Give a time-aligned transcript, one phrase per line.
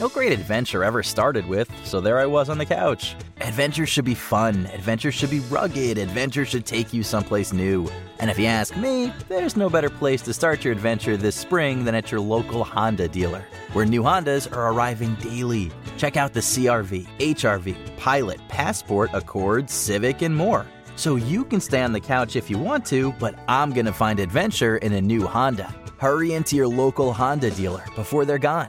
[0.00, 3.16] No great adventure ever started with, so there I was on the couch.
[3.40, 4.66] Adventure should be fun.
[4.66, 5.98] Adventure should be rugged.
[5.98, 7.90] Adventure should take you someplace new.
[8.20, 11.84] And if you ask me, there's no better place to start your adventure this spring
[11.84, 15.72] than at your local Honda dealer, where new Hondas are arriving daily.
[15.96, 20.64] Check out the CRV, HRV, Pilot, Passport, Accord, Civic, and more.
[20.94, 24.20] So you can stay on the couch if you want to, but I'm gonna find
[24.20, 25.74] adventure in a new Honda.
[25.96, 28.68] Hurry into your local Honda dealer before they're gone.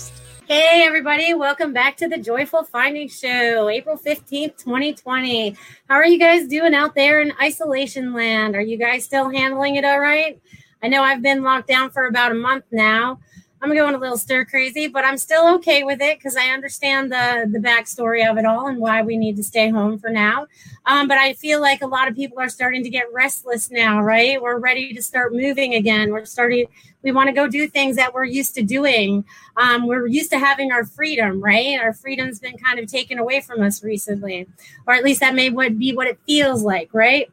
[0.53, 5.55] Hey, everybody, welcome back to the Joyful Finding Show, April 15th, 2020.
[5.87, 8.53] How are you guys doing out there in isolation land?
[8.57, 10.41] Are you guys still handling it all right?
[10.83, 13.21] I know I've been locked down for about a month now.
[13.63, 17.11] I'm going a little stir crazy, but I'm still okay with it because I understand
[17.11, 20.47] the the backstory of it all and why we need to stay home for now.
[20.87, 24.01] Um, but I feel like a lot of people are starting to get restless now,
[24.01, 24.41] right?
[24.41, 26.11] We're ready to start moving again.
[26.11, 26.65] We're starting.
[27.03, 29.25] We want to go do things that we're used to doing.
[29.57, 31.79] Um, we're used to having our freedom, right?
[31.79, 34.47] Our freedom's been kind of taken away from us recently,
[34.87, 37.29] or at least that may be what it feels like, right?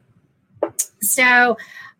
[1.01, 1.57] So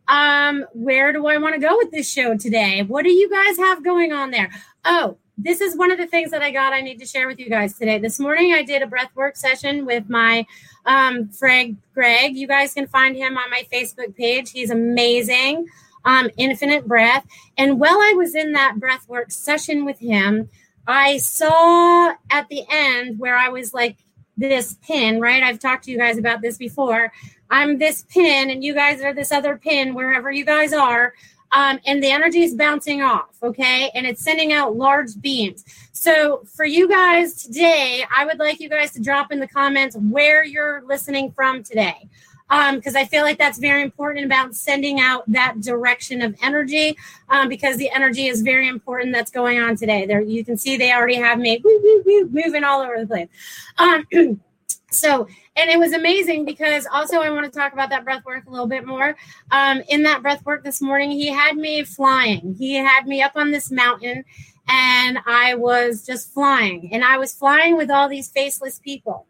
[0.09, 2.83] um, where do I want to go with this show today?
[2.83, 4.51] What do you guys have going on there?
[4.85, 7.39] Oh, this is one of the things that I got I need to share with
[7.39, 7.99] you guys today.
[7.99, 10.47] This morning I did a breath work session with my
[10.87, 12.37] um Greg Greg.
[12.37, 14.51] You guys can find him on my Facebook page.
[14.51, 15.67] He's amazing.
[16.05, 17.27] Um, infinite breath.
[17.59, 20.49] And while I was in that breath work session with him,
[20.87, 23.99] I saw at the end where I was like
[24.39, 25.43] this pin, right?
[25.43, 27.13] I've talked to you guys about this before.
[27.51, 31.15] I'm this pin and you guys are this other pin wherever you guys are.
[31.53, 33.91] Um, and the energy is bouncing off, okay?
[33.95, 35.65] And it's sending out large beams.
[35.93, 39.97] So, for you guys today, I would like you guys to drop in the comments
[39.97, 42.09] where you're listening from today.
[42.51, 46.97] Because um, I feel like that's very important about sending out that direction of energy
[47.29, 50.07] um, because the energy is very important that's going on today.
[50.07, 53.07] There, you can see they already have me woo, woo, woo, moving all over the
[53.07, 54.39] place.
[54.91, 58.47] So and it was amazing because also I want to talk about that breath work
[58.47, 59.17] a little bit more.
[59.51, 62.55] Um, in that breath work this morning, he had me flying.
[62.59, 64.25] He had me up on this mountain
[64.69, 66.91] and I was just flying.
[66.93, 69.27] And I was flying with all these faceless people.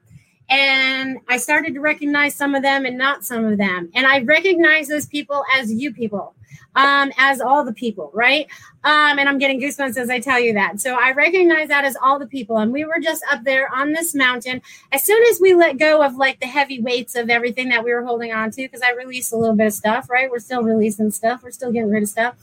[0.50, 3.90] And I started to recognize some of them and not some of them.
[3.94, 6.34] And I recognize those people as you people
[6.74, 8.46] um, as all the people, right?
[8.84, 10.80] Um, and I'm getting goosebumps as I tell you that.
[10.80, 12.58] So I recognize that as all the people.
[12.58, 14.62] And we were just up there on this mountain.
[14.92, 17.92] As soon as we let go of like the heavy weights of everything that we
[17.92, 20.30] were holding on to, because I released a little bit of stuff, right?
[20.30, 22.36] We're still releasing stuff, we're still getting rid of stuff.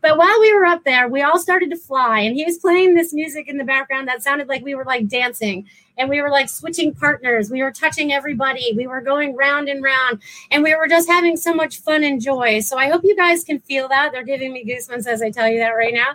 [0.00, 2.20] But while we were up there, we all started to fly.
[2.20, 5.08] And he was playing this music in the background that sounded like we were like
[5.08, 5.66] dancing
[6.00, 7.50] and we were like switching partners.
[7.50, 8.72] We were touching everybody.
[8.74, 12.20] We were going round and round, and we were just having so much fun and
[12.20, 12.60] joy.
[12.60, 14.10] So I hope you guys can feel that.
[14.12, 16.14] They're giving me goosebumps as I tell you that right now.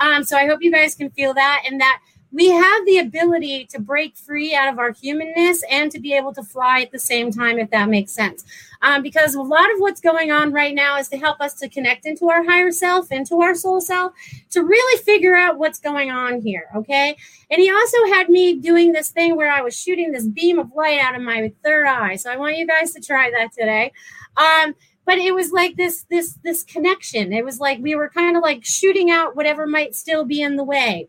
[0.00, 2.00] Um, so I hope you guys can feel that and that
[2.36, 6.34] we have the ability to break free out of our humanness and to be able
[6.34, 8.44] to fly at the same time, if that makes sense.
[8.82, 11.68] Um, because a lot of what's going on right now is to help us to
[11.70, 14.12] connect into our higher self, into our soul self,
[14.50, 16.66] to really figure out what's going on here.
[16.76, 17.16] Okay.
[17.50, 20.72] And he also had me doing this thing where I was shooting this beam of
[20.76, 22.16] light out of my third eye.
[22.16, 23.92] So I want you guys to try that today.
[24.36, 24.74] Um,
[25.06, 28.42] but it was like this this this connection it was like we were kind of
[28.42, 31.06] like shooting out whatever might still be in the way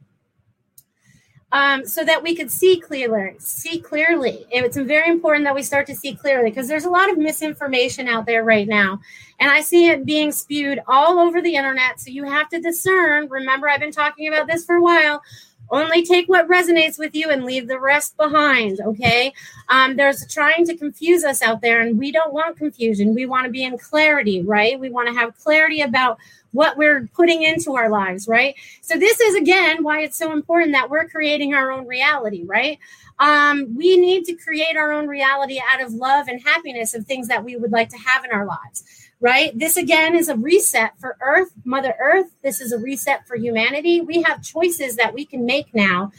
[1.51, 3.35] um, so that we could see clearly.
[3.39, 4.45] See clearly.
[4.51, 8.07] It's very important that we start to see clearly because there's a lot of misinformation
[8.07, 8.99] out there right now,
[9.39, 11.99] and I see it being spewed all over the internet.
[11.99, 13.29] So you have to discern.
[13.29, 15.21] Remember, I've been talking about this for a while.
[15.69, 18.79] Only take what resonates with you and leave the rest behind.
[18.79, 19.33] Okay.
[19.67, 23.13] Um, there's trying to confuse us out there, and we don't want confusion.
[23.13, 24.79] We want to be in clarity, right?
[24.79, 26.19] We want to have clarity about
[26.57, 28.55] what we're putting into our lives, right?
[28.81, 32.79] So this is again why it's so important that we're creating our own reality, right?
[33.19, 37.27] Um, we need to create our own reality out of love and happiness of things
[37.27, 38.83] that we would like to have in our lives,
[39.19, 39.57] right?
[39.57, 42.31] This again is a reset for Earth, Mother Earth.
[42.41, 44.01] This is a reset for humanity.
[44.01, 46.11] We have choices that we can make now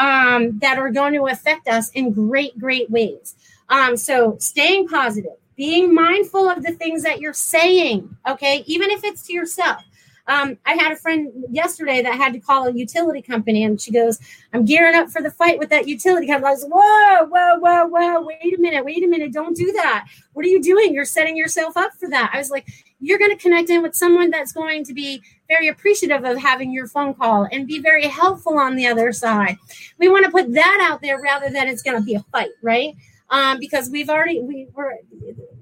[0.00, 3.36] um, that are going to affect us in great, great ways.
[3.68, 9.04] Um, so staying positive, being mindful of the things that you're saying, okay, even if
[9.04, 9.82] it's to yourself.
[10.26, 13.92] Um, I had a friend yesterday that had to call a utility company, and she
[13.92, 14.18] goes,
[14.54, 17.86] "I'm gearing up for the fight with that utility company." I was, "Whoa, whoa, whoa,
[17.86, 18.22] whoa!
[18.22, 19.34] Wait a minute, wait a minute!
[19.34, 20.06] Don't do that!
[20.32, 20.94] What are you doing?
[20.94, 22.66] You're setting yourself up for that." I was like,
[23.00, 26.72] "You're going to connect in with someone that's going to be very appreciative of having
[26.72, 29.58] your phone call and be very helpful on the other side.
[29.98, 32.48] We want to put that out there rather than it's going to be a fight,
[32.62, 32.94] right?"
[33.34, 34.94] Um, because we've already we were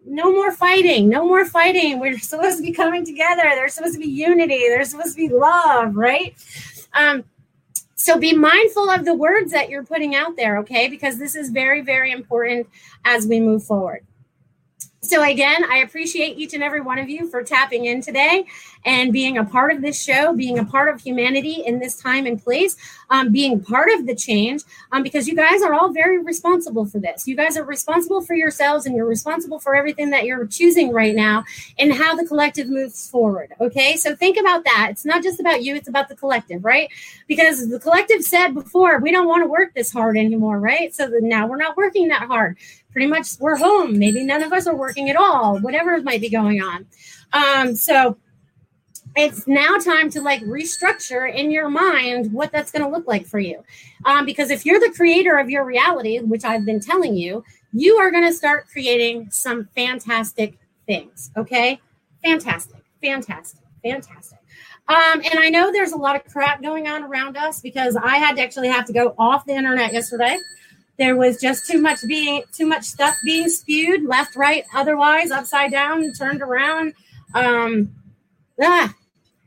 [0.05, 1.99] no more fighting, no more fighting.
[1.99, 3.45] We're supposed to be coming together.
[3.45, 4.69] There's supposed to be unity.
[4.69, 6.35] There's supposed to be love, right?
[6.93, 7.25] Um,
[7.95, 10.89] so be mindful of the words that you're putting out there, okay?
[10.89, 12.69] Because this is very, very important
[13.07, 14.05] as we move forward.
[15.05, 18.47] So, again, I appreciate each and every one of you for tapping in today
[18.85, 22.25] and being a part of this show, being a part of humanity in this time
[22.25, 22.77] and place,
[23.11, 24.63] um, being part of the change,
[24.93, 27.27] um, because you guys are all very responsible for this.
[27.27, 31.17] You guys are responsible for yourselves and you're responsible for everything that you're choosing right
[31.17, 31.43] now
[31.81, 33.53] and how the collective moves forward.
[33.61, 33.97] Okay.
[33.97, 34.91] So, think about that.
[34.93, 36.89] It's not just about you, it's about the collective, right?
[37.27, 40.95] Because the collective said before, we don't want to work this hard anymore, right?
[40.95, 42.57] So, now we're not working that hard
[42.93, 43.99] pretty much we're home.
[43.99, 46.87] Maybe none of us are working at all, whatever might be going on.
[47.33, 48.17] Um, so
[49.17, 53.27] it's now time to like restructure in your mind what that's going to look like
[53.27, 53.62] for you.
[54.05, 57.97] Um, because if you're the creator of your reality, which I've been telling you, you
[57.97, 61.31] are going to start creating some fantastic things.
[61.37, 61.81] Okay.
[62.23, 64.39] Fantastic, fantastic, fantastic.
[64.89, 68.17] Um, and I know there's a lot of crap going on around us because I
[68.17, 70.39] had to actually have to go off the internet yesterday
[70.99, 75.71] there was just too much being too much stuff being spewed left right otherwise upside
[75.71, 76.94] down turned around
[77.35, 77.91] um
[78.61, 78.94] ah.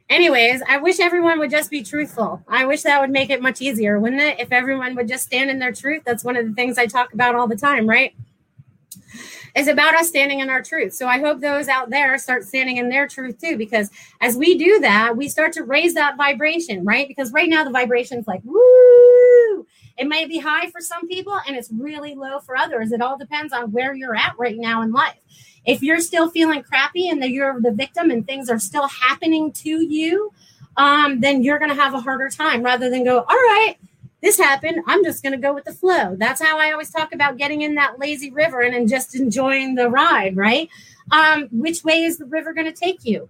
[0.09, 3.61] anyways i wish everyone would just be truthful i wish that would make it much
[3.61, 6.53] easier wouldn't it if everyone would just stand in their truth that's one of the
[6.53, 8.15] things i talk about all the time right
[9.55, 10.93] is about us standing in our truth.
[10.93, 13.89] So I hope those out there start standing in their truth too, because
[14.19, 17.07] as we do that, we start to raise that vibration, right?
[17.07, 19.65] Because right now the vibration is like, woo,
[19.97, 22.91] it may be high for some people and it's really low for others.
[22.91, 25.19] It all depends on where you're at right now in life.
[25.65, 29.69] If you're still feeling crappy and you're the victim and things are still happening to
[29.69, 30.31] you,
[30.77, 33.77] um, then you're going to have a harder time rather than go, all right,
[34.21, 34.83] this happened.
[34.85, 36.15] I'm just going to go with the flow.
[36.15, 39.75] That's how I always talk about getting in that lazy river and, and just enjoying
[39.75, 40.69] the ride, right?
[41.11, 43.29] Um, which way is the river going to take you?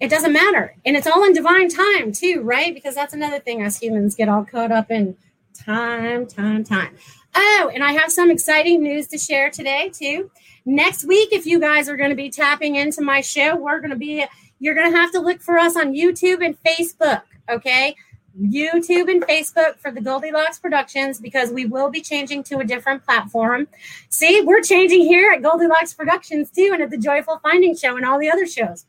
[0.00, 0.76] It doesn't matter.
[0.86, 2.72] And it's all in divine time, too, right?
[2.72, 5.16] Because that's another thing us humans get all caught up in
[5.54, 6.96] time, time, time.
[7.34, 10.30] Oh, and I have some exciting news to share today too.
[10.64, 13.90] Next week, if you guys are going to be tapping into my show, we're going
[13.90, 14.24] to be,
[14.58, 17.22] you're going to have to look for us on YouTube and Facebook.
[17.48, 17.94] Okay.
[18.40, 23.04] YouTube and Facebook for the Goldilocks Productions because we will be changing to a different
[23.04, 23.66] platform.
[24.10, 28.06] See, we're changing here at Goldilocks Productions too, and at the Joyful Finding Show and
[28.06, 28.86] all the other shows.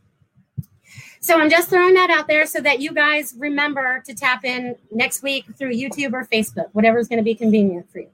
[1.22, 4.76] So I'm just throwing that out there so that you guys remember to tap in
[4.92, 8.10] next week through YouTube or Facebook, whatever's going to be convenient for you.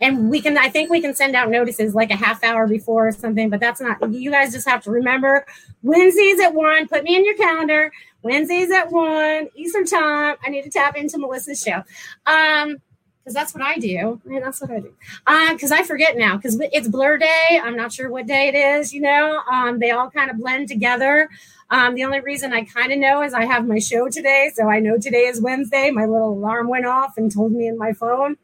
[0.00, 3.08] And we can, I think we can send out notices like a half hour before
[3.08, 5.44] or something, but that's not, you guys just have to remember
[5.82, 7.90] Wednesdays at one, put me in your calendar.
[8.22, 10.36] Wednesdays at one, Eastern time.
[10.44, 11.82] I need to tap into Melissa's show.
[12.26, 12.76] Um,
[13.28, 14.18] because that's what I do.
[14.26, 14.94] Yeah, that's what I do.
[15.52, 17.60] Because uh, I forget now because it's Blur Day.
[17.62, 18.94] I'm not sure what day it is.
[18.94, 21.28] You know, um, they all kind of blend together.
[21.70, 24.68] Um, the only reason I kind of know is I have my show today, so
[24.68, 25.90] I know today is Wednesday.
[25.90, 28.36] My little alarm went off and told me in my phone.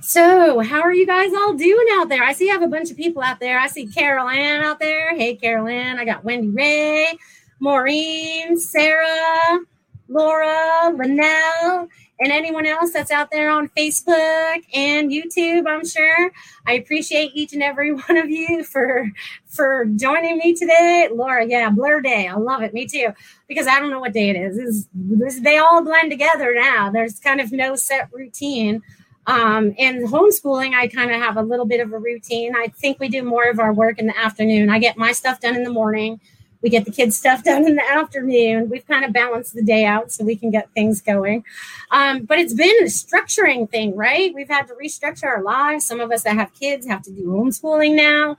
[0.00, 2.22] So, how are you guys all doing out there?
[2.22, 3.58] I see I have a bunch of people out there.
[3.58, 5.16] I see Carol Ann out there.
[5.16, 5.98] Hey, Carol Ann.
[5.98, 7.18] I got Wendy Ray,
[7.58, 9.60] Maureen, Sarah,
[10.08, 11.88] Laura, Linnell,
[12.22, 16.30] and anyone else that's out there on Facebook and YouTube, I'm sure.
[16.66, 19.10] I appreciate each and every one of you for
[19.46, 21.08] for joining me today.
[21.12, 22.28] Laura, yeah, Blur Day.
[22.28, 22.72] I love it.
[22.72, 23.08] Me too.
[23.48, 24.56] Because I don't know what day it is.
[24.56, 26.90] It's, they all blend together now.
[26.90, 28.82] There's kind of no set routine.
[29.26, 32.54] Um, and homeschooling, I kind of have a little bit of a routine.
[32.56, 34.70] I think we do more of our work in the afternoon.
[34.70, 36.20] I get my stuff done in the morning
[36.62, 38.70] we get the kids' stuff done in the afternoon.
[38.70, 41.44] We've kind of balanced the day out so we can get things going.
[41.90, 44.32] Um, but it's been a structuring thing, right?
[44.34, 45.86] We've had to restructure our lives.
[45.86, 48.36] Some of us that have kids have to do homeschooling now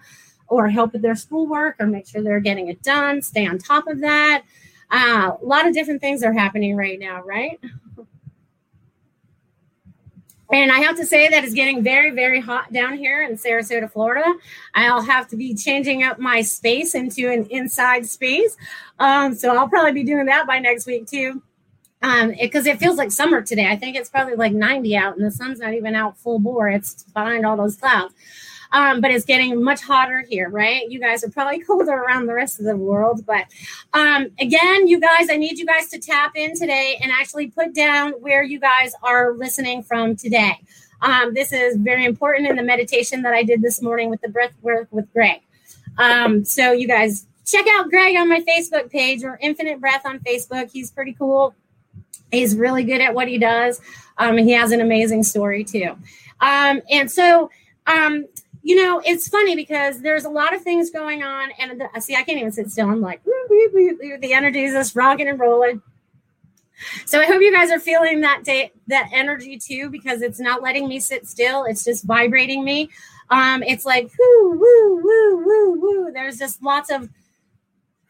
[0.48, 3.88] or help with their schoolwork or make sure they're getting it done, stay on top
[3.88, 4.44] of that.
[4.92, 7.60] Uh, a lot of different things are happening right now, right?
[10.54, 13.92] And I have to say that it's getting very, very hot down here in Sarasota,
[13.92, 14.32] Florida.
[14.76, 18.56] I'll have to be changing up my space into an inside space.
[19.00, 21.42] Um, so I'll probably be doing that by next week too.
[22.02, 23.66] because um, it, it, feels like summer today.
[23.66, 26.70] I think it's probably like 90 out and the sun's not even out full bore.
[26.70, 28.14] It's behind all those clouds.
[28.74, 30.90] Um, but it's getting much hotter here, right?
[30.90, 33.26] You guys are probably colder around the rest of the world.
[33.26, 33.46] But
[33.94, 37.74] um, again, you guys, I need you guys to tap in today and actually put
[37.74, 40.60] down where you guys are listening from today.
[41.02, 44.30] Um, this is very important in the meditation that I did this morning with the
[44.30, 45.42] breath work with Greg.
[45.98, 50.20] Um, so you guys check out Greg on my Facebook page or Infinite Breath on
[50.20, 50.72] Facebook.
[50.72, 51.54] He's pretty cool.
[52.32, 53.80] He's really good at what he does.
[54.18, 55.96] Um, he has an amazing story too.
[56.40, 57.52] Um, and so
[57.86, 58.26] um,
[58.64, 62.16] you know, it's funny because there's a lot of things going on, and the, see,
[62.16, 62.90] I can't even sit still.
[62.90, 65.82] I'm like, the energy is just rocking and rolling.
[67.06, 70.62] So I hope you guys are feeling that day, that energy too, because it's not
[70.62, 71.66] letting me sit still.
[71.66, 72.90] It's just vibrating me.
[73.30, 76.12] Um, it's like woo, woo, woo, woo, woo.
[76.14, 77.10] There's just lots of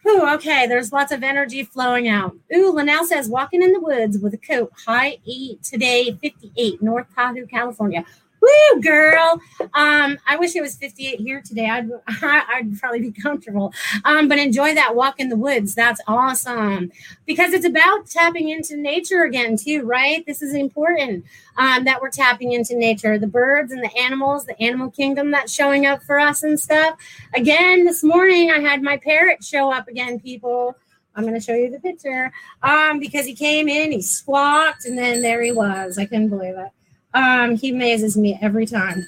[0.06, 0.34] woo.
[0.36, 2.36] Okay, there's lots of energy flowing out.
[2.56, 7.08] Ooh, Linnell says walking in the woods with a coat, high eight today, 58, North
[7.16, 8.06] Tahoe, California.
[8.44, 9.40] Woo, girl.
[9.74, 11.70] Um, I wish it was 58 here today.
[11.70, 11.90] I'd
[12.22, 13.74] I'd probably be comfortable.
[14.04, 15.74] Um, but enjoy that walk in the woods.
[15.76, 16.92] That's awesome.
[17.26, 20.26] Because it's about tapping into nature again, too, right?
[20.26, 21.24] This is important.
[21.58, 25.54] Um, that we're tapping into nature, the birds and the animals, the animal kingdom that's
[25.54, 26.98] showing up for us and stuff.
[27.34, 30.76] Again, this morning I had my parrot show up again, people.
[31.16, 32.34] I'm going to show you the picture
[32.64, 35.98] um, because he came in, he squawked, and then there he was.
[36.00, 36.72] I couldn't believe it.
[37.14, 39.06] Um, he amazes me every time.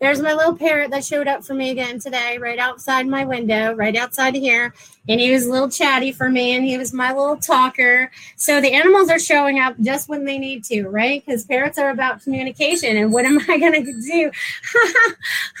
[0.00, 3.74] There's my little parrot that showed up for me again today, right outside my window,
[3.74, 4.72] right outside of here.
[5.10, 8.10] And he was a little chatty for me, and he was my little talker.
[8.36, 11.22] So the animals are showing up just when they need to, right?
[11.24, 12.96] Because parrots are about communication.
[12.96, 14.30] And what am I going to do?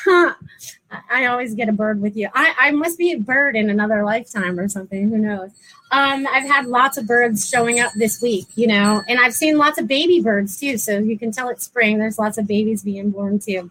[1.10, 2.30] I always get a bird with you.
[2.34, 5.10] I, I must be a bird in another lifetime or something.
[5.10, 5.50] Who knows?
[5.92, 9.58] Um, I've had lots of birds showing up this week, you know, and I've seen
[9.58, 10.78] lots of baby birds too.
[10.78, 11.98] So you can tell it's spring.
[11.98, 13.70] There's lots of babies being born too.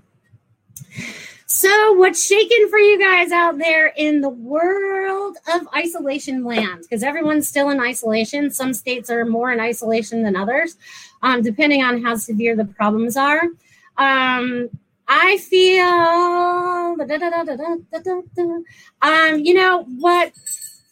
[1.51, 6.83] So, what's shaking for you guys out there in the world of isolation land?
[6.83, 8.51] Because everyone's still in isolation.
[8.51, 10.77] Some states are more in isolation than others,
[11.23, 13.41] um, depending on how severe the problems are.
[13.97, 14.69] Um,
[15.07, 15.83] I feel,
[19.01, 20.31] um, you know what?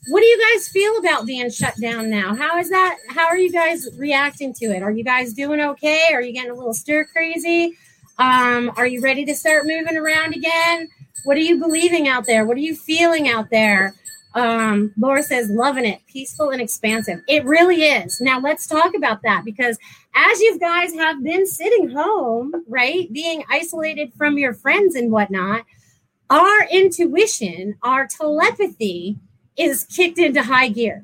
[0.09, 2.33] What do you guys feel about being shut down now?
[2.33, 2.97] How is that?
[3.09, 4.81] How are you guys reacting to it?
[4.81, 6.05] Are you guys doing okay?
[6.13, 7.77] Are you getting a little stir crazy?
[8.17, 10.87] Um, are you ready to start moving around again?
[11.25, 12.45] What are you believing out there?
[12.45, 13.95] What are you feeling out there?
[14.33, 17.19] Um, Laura says, loving it, peaceful and expansive.
[17.27, 18.21] It really is.
[18.21, 19.77] Now, let's talk about that because
[20.15, 25.65] as you guys have been sitting home, right, being isolated from your friends and whatnot,
[26.29, 29.17] our intuition, our telepathy
[29.57, 31.03] is kicked into high gear.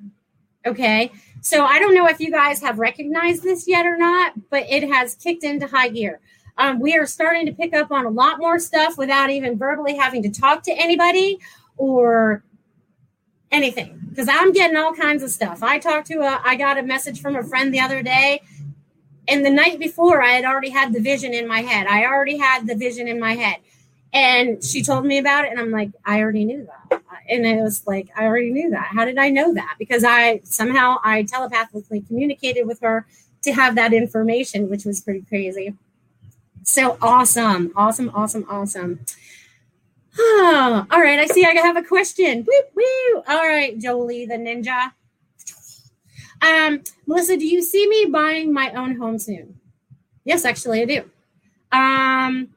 [0.65, 1.11] Okay.
[1.41, 4.83] So I don't know if you guys have recognized this yet or not, but it
[4.89, 6.21] has kicked into high gear.
[6.57, 9.95] Um, we are starting to pick up on a lot more stuff without even verbally
[9.95, 11.39] having to talk to anybody
[11.77, 12.43] or
[13.51, 15.63] anything because I'm getting all kinds of stuff.
[15.63, 18.41] I talked to a, I got a message from a friend the other day,
[19.27, 21.87] and the night before I had already had the vision in my head.
[21.87, 23.57] I already had the vision in my head,
[24.13, 27.61] and she told me about it, and I'm like, I already knew that, and it
[27.61, 28.87] was like I already knew that.
[28.87, 29.75] How did I know that?
[29.79, 33.05] Because I somehow I telepathically communicated with her
[33.43, 35.73] to have that information, which was pretty crazy.
[36.63, 38.99] So awesome, awesome, awesome, awesome.
[40.17, 42.45] Oh, all right, I see I have a question.
[42.47, 43.23] Woo, woo.
[43.27, 44.91] All right, Jolie the ninja.
[46.41, 49.59] Um, Melissa, do you see me buying my own home soon?
[50.25, 51.09] Yes, actually, I do.
[51.71, 52.49] Um,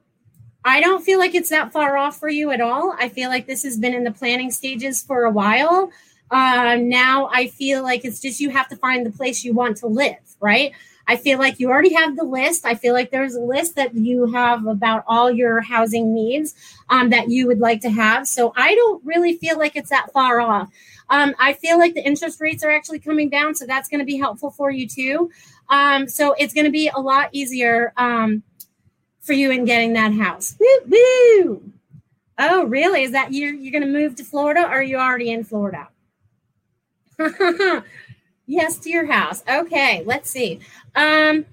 [0.67, 2.93] I don't feel like it's that far off for you at all.
[2.99, 5.93] I feel like this has been in the planning stages for a while.
[6.33, 9.77] Um, now I feel like it's just you have to find the place you want
[9.79, 10.73] to live, right?
[11.07, 12.67] I feel like you already have the list.
[12.67, 16.57] I feel like there's a list that you have about all your housing needs
[16.91, 18.27] um, that you would like to have.
[18.27, 20.69] So I don't really feel like it's that far off.
[21.09, 24.05] Um, I feel like the interest rates are actually coming down, so that's going to
[24.05, 25.31] be helpful for you too.
[25.69, 28.43] Um, so it's going to be a lot easier um,
[29.27, 30.57] for you in getting that house.
[30.59, 31.73] Woo woo!
[32.39, 33.03] Oh, really?
[33.03, 33.49] Is that you?
[33.49, 35.89] You're going to move to Florida, or are you already in Florida?
[38.47, 39.43] yes, to your house.
[39.49, 40.61] Okay, let's see.
[40.95, 41.47] Um,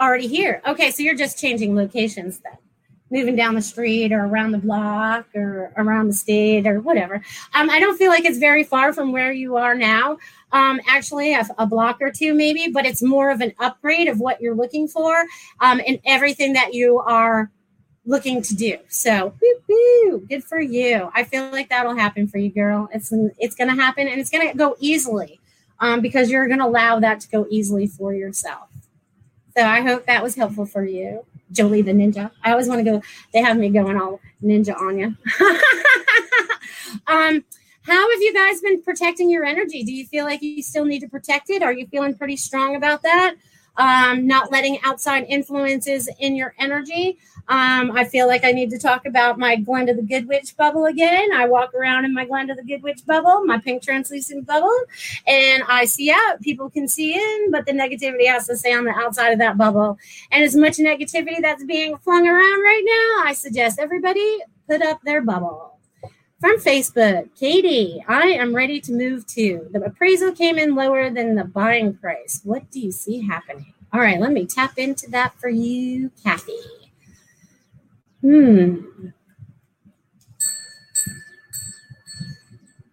[0.00, 0.62] already here.
[0.66, 2.56] Okay, so you're just changing locations then
[3.10, 7.22] moving down the street or around the block or around the state or whatever.
[7.54, 10.18] Um, I don't feel like it's very far from where you are now.
[10.52, 14.20] Um, actually, a, a, block or two maybe, but it's more of an upgrade of
[14.20, 15.24] what you're looking for
[15.60, 17.50] um, and everything that you are
[18.06, 18.78] looking to do.
[18.88, 19.34] So,
[19.68, 21.10] woo, good for you.
[21.14, 22.88] I feel like that'll happen for you, girl.
[22.92, 25.40] It's it's going to happen and it's going to go easily
[25.80, 28.68] um, because you're going to allow that to go easily for yourself.
[29.56, 31.24] So I hope that was helpful for you.
[31.52, 32.30] Jolie the Ninja.
[32.42, 33.02] I always want to go.
[33.32, 35.06] They have me going all ninja on you.
[37.06, 37.44] um,
[37.82, 39.84] how have you guys been protecting your energy?
[39.84, 41.62] Do you feel like you still need to protect it?
[41.62, 43.36] Are you feeling pretty strong about that?
[43.76, 47.18] Um, not letting outside influences in your energy.
[47.48, 50.86] Um, I feel like I need to talk about my Glenda the Good Witch bubble
[50.86, 51.32] again.
[51.32, 54.76] I walk around in my Glenda the Good Witch bubble, my pink translucent bubble,
[55.26, 56.40] and I see out.
[56.40, 59.56] People can see in, but the negativity has to stay on the outside of that
[59.56, 59.96] bubble.
[60.32, 64.38] And as much negativity that's being flung around right now, I suggest everybody
[64.68, 65.78] put up their bubble.
[66.40, 69.68] From Facebook, Katie, I am ready to move to.
[69.70, 72.40] The appraisal came in lower than the buying price.
[72.44, 73.72] What do you see happening?
[73.92, 76.85] All right, let me tap into that for you, Kathy.
[78.20, 78.76] Hmm.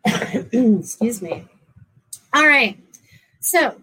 [0.52, 1.46] Excuse me.
[2.34, 2.78] All right.
[3.40, 3.76] So,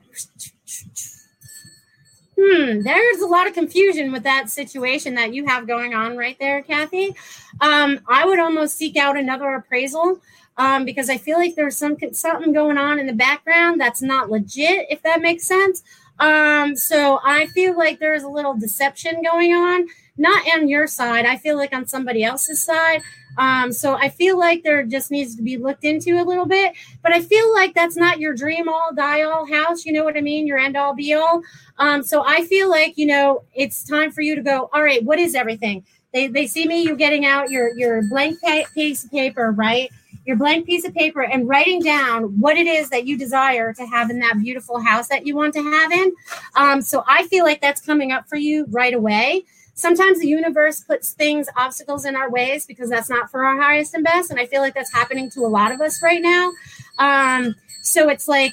[2.38, 6.36] hmm, there's a lot of confusion with that situation that you have going on right
[6.38, 7.14] there, Kathy.
[7.60, 10.20] Um, I would almost seek out another appraisal
[10.56, 14.30] um, because I feel like there's some something going on in the background that's not
[14.30, 15.82] legit, if that makes sense.
[16.18, 21.26] Um, so I feel like there's a little deception going on not on your side.
[21.26, 23.02] I feel like on somebody else's side.
[23.38, 26.74] Um, so I feel like there just needs to be looked into a little bit.
[27.02, 29.84] But I feel like that's not your dream all die all house.
[29.84, 30.46] You know what I mean?
[30.46, 31.42] Your end all be all.
[31.78, 34.68] Um, so I feel like you know it's time for you to go.
[34.72, 35.84] All right, what is everything?
[36.12, 38.38] They they see me you getting out your your blank
[38.74, 39.90] piece of paper, right?
[40.26, 43.86] Your blank piece of paper and writing down what it is that you desire to
[43.86, 46.12] have in that beautiful house that you want to have in.
[46.56, 49.44] Um, so I feel like that's coming up for you right away
[49.74, 53.94] sometimes the universe puts things, obstacles in our ways because that's not for our highest
[53.94, 54.30] and best.
[54.30, 56.52] And I feel like that's happening to a lot of us right now.
[56.98, 58.52] Um, so it's like,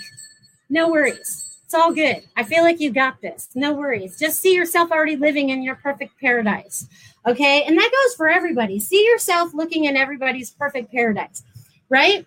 [0.69, 1.43] no worries.
[1.65, 2.23] It's all good.
[2.37, 3.49] I feel like you got this.
[3.53, 4.17] No worries.
[4.17, 6.87] Just see yourself already living in your perfect paradise.
[7.25, 7.63] Okay.
[7.63, 8.79] And that goes for everybody.
[8.79, 11.43] See yourself looking in everybody's perfect paradise,
[11.89, 12.25] right?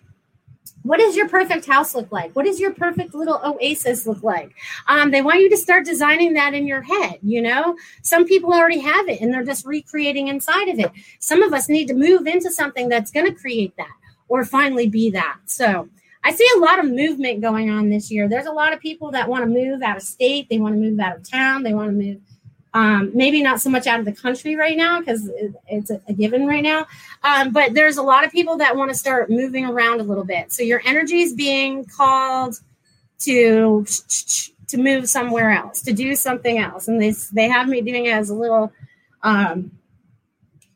[0.83, 2.35] What does your perfect house look like?
[2.35, 4.51] What does your perfect little oasis look like?
[4.87, 7.75] Um, they want you to start designing that in your head you know?
[8.01, 10.91] Some people already have it and they're just recreating inside of it.
[11.19, 13.95] Some of us need to move into something that's going to create that
[14.27, 15.37] or finally be that.
[15.45, 15.89] So
[16.23, 18.29] i see a lot of movement going on this year.
[18.29, 20.47] There's a lot of people that want to move out of state.
[20.49, 21.63] They want to move out of town.
[21.63, 22.19] They want to move
[22.73, 26.01] um, maybe not so much out of the country right now because it, it's a,
[26.07, 26.87] a, given right now.
[27.23, 30.23] Um, but there's a lot of people that want to start moving around a little
[30.23, 30.51] bit.
[30.53, 32.59] So your energy is being called
[33.19, 33.85] to
[34.67, 38.13] to move somewhere else, to do something else, and they they have me doing it
[38.13, 38.71] as a little.
[39.21, 39.71] Um,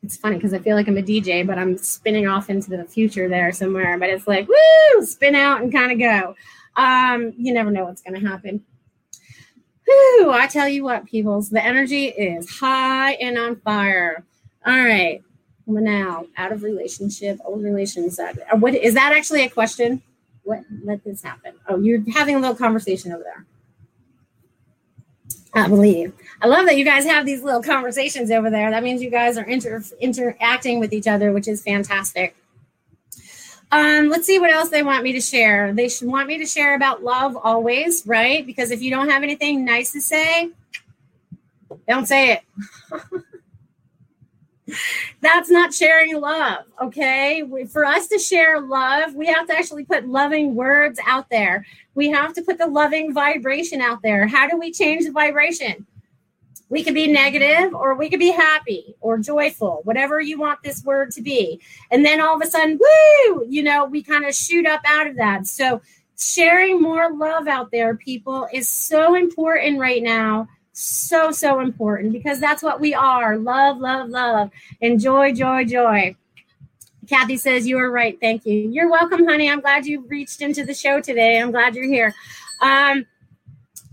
[0.02, 2.84] it's funny because I feel like I'm a DJ, but I'm spinning off into the
[2.84, 3.98] future there somewhere.
[3.98, 6.34] But it's like woo, spin out and kind of go.
[6.76, 8.62] Um, you never know what's going to happen.
[9.86, 14.24] Whew, I tell you what, peoples, the energy is high and on fire.
[14.66, 15.22] All right.
[15.66, 18.18] Now, out of relationship, old relations.
[18.18, 20.02] Uh, what is that actually a question?
[20.44, 21.54] What let this happen?
[21.68, 23.44] Oh, you're having a little conversation over there.
[25.54, 26.12] I believe.
[26.42, 28.70] I love that you guys have these little conversations over there.
[28.70, 32.36] That means you guys are inter- interacting with each other, which is fantastic.
[33.72, 35.72] Um, let's see what else they want me to share.
[35.72, 38.46] They should want me to share about love always, right?
[38.46, 40.50] Because if you don't have anything nice to say,
[41.88, 42.42] don't say it.
[45.20, 47.44] That's not sharing love, okay?
[47.70, 51.64] For us to share love, we have to actually put loving words out there.
[51.94, 54.26] We have to put the loving vibration out there.
[54.26, 55.86] How do we change the vibration?
[56.68, 60.82] We could be negative or we could be happy or joyful, whatever you want this
[60.84, 61.60] word to be.
[61.90, 65.06] And then all of a sudden, woo, you know, we kind of shoot up out
[65.06, 65.46] of that.
[65.46, 65.80] So
[66.18, 70.48] sharing more love out there, people, is so important right now.
[70.72, 74.50] So, so important because that's what we are love, love, love,
[74.82, 76.14] and joy, joy, joy.
[77.08, 78.18] Kathy says, You are right.
[78.20, 78.68] Thank you.
[78.70, 79.48] You're welcome, honey.
[79.48, 81.40] I'm glad you reached into the show today.
[81.40, 82.14] I'm glad you're here.
[82.60, 83.06] Um,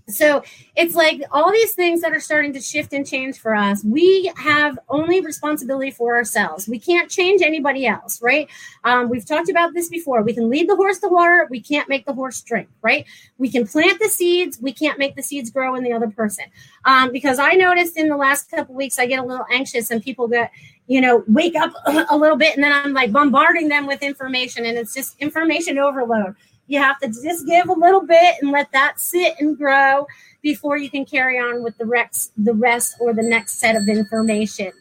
[0.07, 0.43] so
[0.75, 4.31] it's like all these things that are starting to shift and change for us we
[4.35, 6.67] have only responsibility for ourselves.
[6.67, 8.49] We can't change anybody else right?
[8.83, 10.21] Um, we've talked about this before.
[10.21, 11.47] We can lead the horse to water.
[11.49, 13.05] We can't make the horse drink right?
[13.37, 14.59] We can plant the seeds.
[14.61, 16.45] We can't make the seeds grow in the other person.
[16.85, 20.03] Um, because i noticed in the last couple weeks i get a little anxious and
[20.03, 20.51] people get
[20.87, 21.71] you know wake up
[22.09, 25.77] a little bit and then i'm like bombarding them with information and it's just information
[25.77, 26.35] overload
[26.67, 30.07] you have to just give a little bit and let that sit and grow
[30.41, 33.87] before you can carry on with the rest, the rest or the next set of
[33.87, 34.71] information.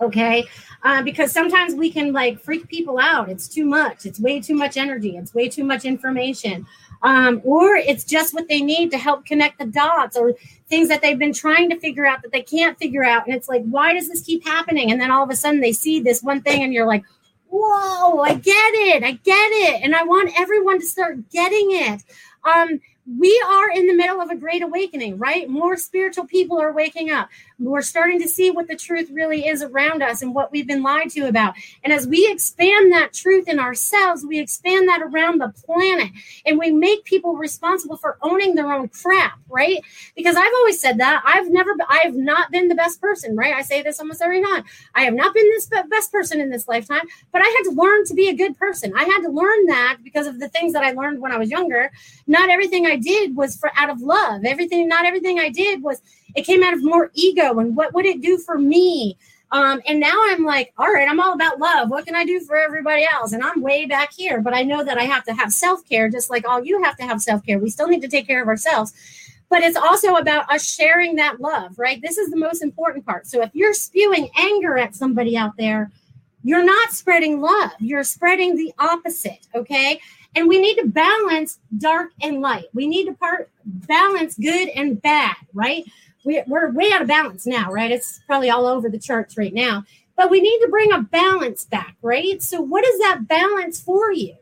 [0.00, 0.44] Okay,
[0.82, 3.28] uh, because sometimes we can like freak people out.
[3.28, 4.04] It's too much.
[4.04, 5.16] It's way too much energy.
[5.16, 6.66] It's way too much information.
[7.02, 10.34] Um, or it's just what they need to help connect the dots or
[10.68, 13.26] things that they've been trying to figure out that they can't figure out.
[13.26, 14.90] And it's like, why does this keep happening?
[14.90, 17.04] And then all of a sudden they see this one thing and you're like,
[17.52, 19.04] whoa, I get it.
[19.04, 19.82] I get it.
[19.82, 22.02] And I want everyone to start getting it.
[22.44, 22.80] Um,
[23.18, 25.48] we are in the middle of a great awakening, right?
[25.48, 27.28] More spiritual people are waking up.
[27.64, 30.82] We're starting to see what the truth really is around us and what we've been
[30.82, 31.54] lied to about.
[31.84, 36.10] And as we expand that truth in ourselves, we expand that around the planet
[36.44, 39.78] and we make people responsible for owning their own crap, right?
[40.16, 43.54] Because I've always said that I've never, I have not been the best person, right?
[43.54, 44.64] I say this almost every time.
[44.94, 48.04] I have not been this best person in this lifetime, but I had to learn
[48.06, 48.92] to be a good person.
[48.96, 51.50] I had to learn that because of the things that I learned when I was
[51.50, 51.90] younger.
[52.26, 54.44] Not everything I did was for out of love.
[54.44, 56.00] Everything, not everything I did was
[56.34, 59.16] it came out of more ego and what would it do for me?
[59.52, 61.90] Um, and now I'm like, all right, I'm all about love.
[61.90, 63.32] What can I do for everybody else?
[63.32, 66.08] And I'm way back here, but I know that I have to have self care,
[66.08, 67.58] just like all you have to have self care.
[67.58, 68.94] We still need to take care of ourselves,
[69.50, 72.00] but it's also about us sharing that love, right?
[72.00, 73.26] This is the most important part.
[73.26, 75.90] So if you're spewing anger at somebody out there,
[76.42, 80.00] you're not spreading love, you're spreading the opposite, okay?
[80.34, 82.64] And we need to balance dark and light.
[82.72, 85.84] We need to part balance good and bad, right?
[86.24, 87.90] We, we're way out of balance now, right?
[87.90, 89.84] It's probably all over the charts right now.
[90.16, 92.40] But we need to bring a balance back, right?
[92.42, 94.36] So, what is that balance for you?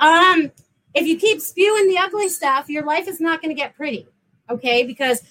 [0.00, 0.52] Um,
[0.94, 4.06] if you keep spewing the ugly stuff, your life is not going to get pretty,
[4.48, 4.84] okay?
[4.84, 5.22] Because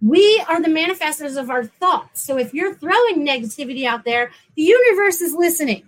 [0.00, 2.22] we are the manifestors of our thoughts.
[2.22, 5.84] So if you're throwing negativity out there, the universe is listening.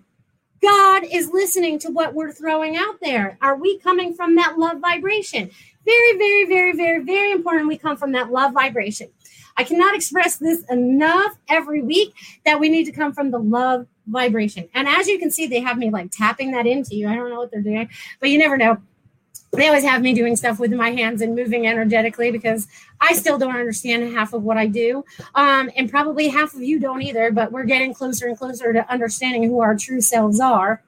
[0.60, 3.38] God is listening to what we're throwing out there.
[3.40, 5.50] Are we coming from that love vibration?
[5.88, 7.66] Very, very, very, very, very important.
[7.66, 9.08] We come from that love vibration.
[9.56, 12.12] I cannot express this enough every week
[12.44, 14.68] that we need to come from the love vibration.
[14.74, 17.08] And as you can see, they have me like tapping that into you.
[17.08, 17.88] I don't know what they're doing,
[18.20, 18.76] but you never know.
[19.52, 22.68] They always have me doing stuff with my hands and moving energetically because
[23.00, 25.06] I still don't understand half of what I do.
[25.34, 28.92] Um, and probably half of you don't either, but we're getting closer and closer to
[28.92, 30.82] understanding who our true selves are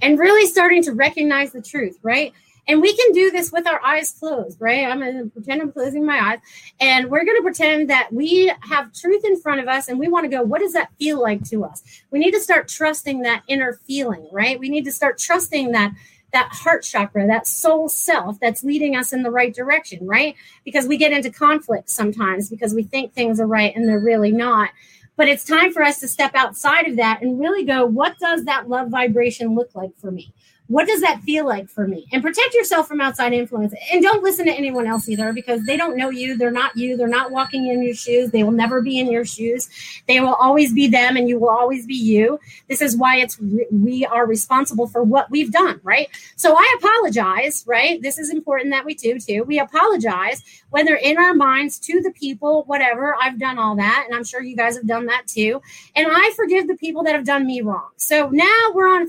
[0.00, 2.32] and really starting to recognize the truth, right?
[2.66, 4.86] And we can do this with our eyes closed, right?
[4.86, 6.38] I'm going to pretend I'm closing my eyes.
[6.80, 10.08] And we're going to pretend that we have truth in front of us and we
[10.08, 11.82] want to go, what does that feel like to us?
[12.10, 14.58] We need to start trusting that inner feeling, right?
[14.58, 15.92] We need to start trusting that
[16.32, 20.34] that heart chakra, that soul self that's leading us in the right direction, right?
[20.64, 24.32] Because we get into conflict sometimes because we think things are right and they're really
[24.32, 24.70] not.
[25.16, 28.44] But it's time for us to step outside of that and really go, what does
[28.46, 30.34] that love vibration look like for me?
[30.68, 32.06] What does that feel like for me?
[32.10, 33.74] And protect yourself from outside influence.
[33.92, 36.38] And don't listen to anyone else either because they don't know you.
[36.38, 36.96] They're not you.
[36.96, 38.30] They're not walking in your shoes.
[38.30, 39.68] They will never be in your shoes.
[40.08, 42.40] They will always be them and you will always be you.
[42.68, 43.38] This is why it's
[43.70, 46.08] we are responsible for what we've done right?
[46.36, 48.00] So i apologize right?
[48.00, 49.44] This is important that we do too.
[49.44, 53.14] We apologize whether in our minds to the people whatever.
[53.20, 55.60] I've done all that and i'm sure you guys have done that too.
[55.94, 57.90] And i forgive the people that have done me wrong.
[57.96, 59.08] So now we're on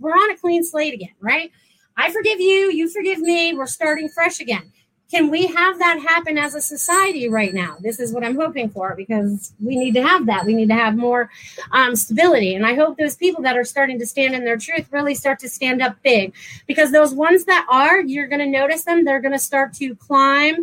[0.00, 1.50] we're on a clean slate again, right?
[1.96, 4.72] I forgive you, you forgive me, we're starting fresh again.
[5.10, 7.76] can we have that happen as a society right now?
[7.80, 10.44] This is what I'm hoping for because we need to have that.
[10.44, 11.30] We need to have more
[11.70, 12.54] um, stability.
[12.56, 15.38] And I hope those people that are starting to stand in their truth really start
[15.40, 16.34] to stand up big
[16.66, 19.94] because those ones that are, you're going to notice them, they're going to start to
[19.94, 20.56] climb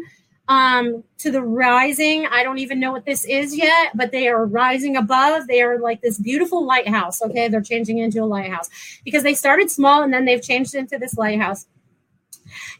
[0.47, 2.25] um, to the rising.
[2.27, 5.47] I don't even know what this is yet, but they are rising above.
[5.47, 7.21] They are like this beautiful lighthouse.
[7.21, 7.47] Okay.
[7.47, 8.69] They're changing into a lighthouse
[9.06, 11.67] because they started small and then they've changed into this lighthouse.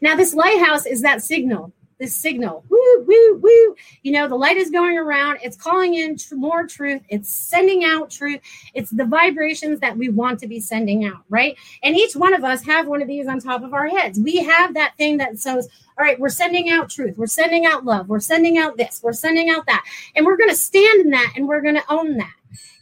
[0.00, 1.72] Now, this lighthouse is that signal,
[2.02, 2.64] this signal.
[2.68, 3.76] Woo, woo, woo.
[4.02, 5.38] You know, the light is going around.
[5.42, 7.00] It's calling in tr- more truth.
[7.08, 8.40] It's sending out truth.
[8.74, 11.56] It's the vibrations that we want to be sending out, right?
[11.82, 14.18] And each one of us have one of these on top of our heads.
[14.18, 17.16] We have that thing that says, all right, we're sending out truth.
[17.16, 18.08] We're sending out love.
[18.08, 19.00] We're sending out this.
[19.02, 19.84] We're sending out that.
[20.16, 22.34] And we're going to stand in that and we're going to own that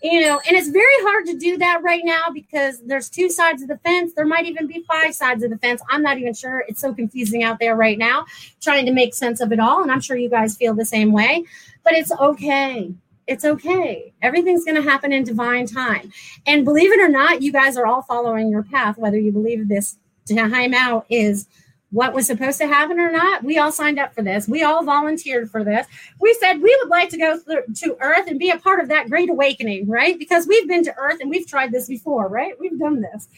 [0.02, 3.62] you know and it's very hard to do that right now because there's two sides
[3.62, 4.12] of the fence.
[4.14, 5.82] There might even be five sides of the fence.
[5.88, 6.64] I'm not even sure.
[6.68, 8.24] It's so confusing out there right now
[8.60, 11.12] trying to make sense of it all and i'm sure you guys feel the same
[11.12, 11.44] way
[11.84, 12.92] but it's okay.
[13.26, 14.12] It's okay.
[14.22, 16.12] Everything's going to happen in divine time.
[16.46, 19.68] And believe it or not you guys are all following your path whether you believe
[19.68, 19.96] this
[20.28, 21.48] time out is
[21.90, 23.42] what was supposed to happen or not.
[23.42, 24.46] We all signed up for this.
[24.46, 25.86] We all volunteered for this.
[26.20, 29.08] We said we would like to go to Earth and be a part of that
[29.08, 30.18] great awakening, right?
[30.18, 32.54] Because we've been to Earth and we've tried this before, right?
[32.60, 33.28] We've done this.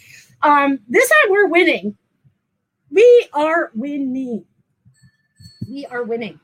[0.43, 1.97] Um, this time we're winning.
[2.91, 4.45] We are winning.
[5.69, 6.39] We are winning.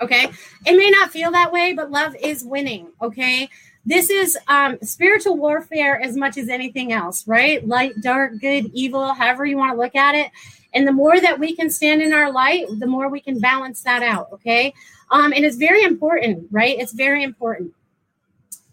[0.00, 0.28] Okay.
[0.66, 2.88] It may not feel that way, but love is winning.
[3.00, 3.48] Okay.
[3.86, 7.66] This is um, spiritual warfare as much as anything else, right?
[7.66, 10.30] Light, dark, good, evil, however you want to look at it
[10.74, 13.80] and the more that we can stand in our light, the more we can balance
[13.82, 14.28] that out.
[14.32, 14.74] Okay.
[15.10, 16.76] Um, and it's very important, right?
[16.78, 17.72] It's very important.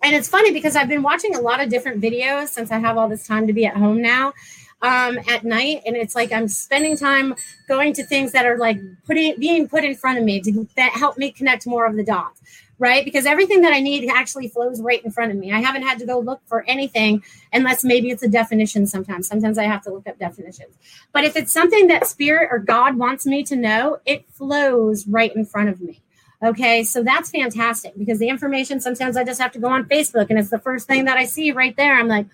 [0.03, 2.97] And it's funny because I've been watching a lot of different videos since I have
[2.97, 4.33] all this time to be at home now
[4.81, 5.83] um, at night.
[5.85, 7.35] And it's like I'm spending time
[7.67, 10.93] going to things that are like putting being put in front of me to that
[10.93, 12.41] help me connect more of the dots
[12.81, 13.05] right?
[13.05, 15.53] Because everything that I need actually flows right in front of me.
[15.53, 19.27] I haven't had to go look for anything unless maybe it's a definition sometimes.
[19.27, 20.75] Sometimes I have to look up definitions.
[21.13, 25.33] But if it's something that spirit or God wants me to know, it flows right
[25.35, 26.01] in front of me.
[26.43, 30.31] Okay, so that's fantastic because the information sometimes I just have to go on Facebook
[30.31, 31.93] and it's the first thing that I see right there.
[31.93, 32.25] I'm like,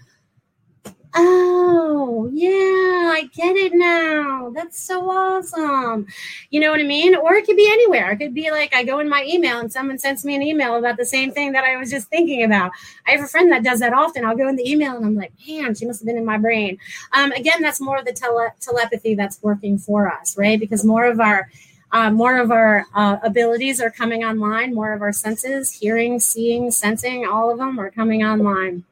[1.18, 4.52] oh, yeah, I get it now.
[4.54, 6.08] That's so awesome.
[6.50, 7.16] You know what I mean?
[7.16, 8.12] Or it could be anywhere.
[8.12, 10.76] It could be like I go in my email and someone sends me an email
[10.76, 12.72] about the same thing that I was just thinking about.
[13.08, 14.26] I have a friend that does that often.
[14.26, 16.38] I'll go in the email and I'm like, man, she must have been in my
[16.38, 16.78] brain.
[17.14, 20.60] Um, again, that's more of the tele- telepathy that's working for us, right?
[20.60, 21.50] Because more of our
[21.92, 26.70] uh, more of our uh, abilities are coming online, more of our senses, hearing, seeing,
[26.70, 28.84] sensing, all of them are coming online.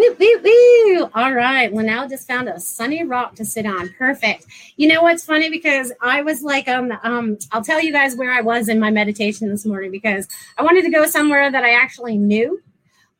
[0.00, 1.10] Woo, woo, woo.
[1.14, 1.70] All right.
[1.70, 3.90] Linnell just found a sunny rock to sit on.
[3.98, 4.46] Perfect.
[4.78, 5.50] You know what's funny?
[5.50, 8.90] Because I was like, um, um, I'll tell you guys where I was in my
[8.90, 12.62] meditation this morning because I wanted to go somewhere that I actually knew.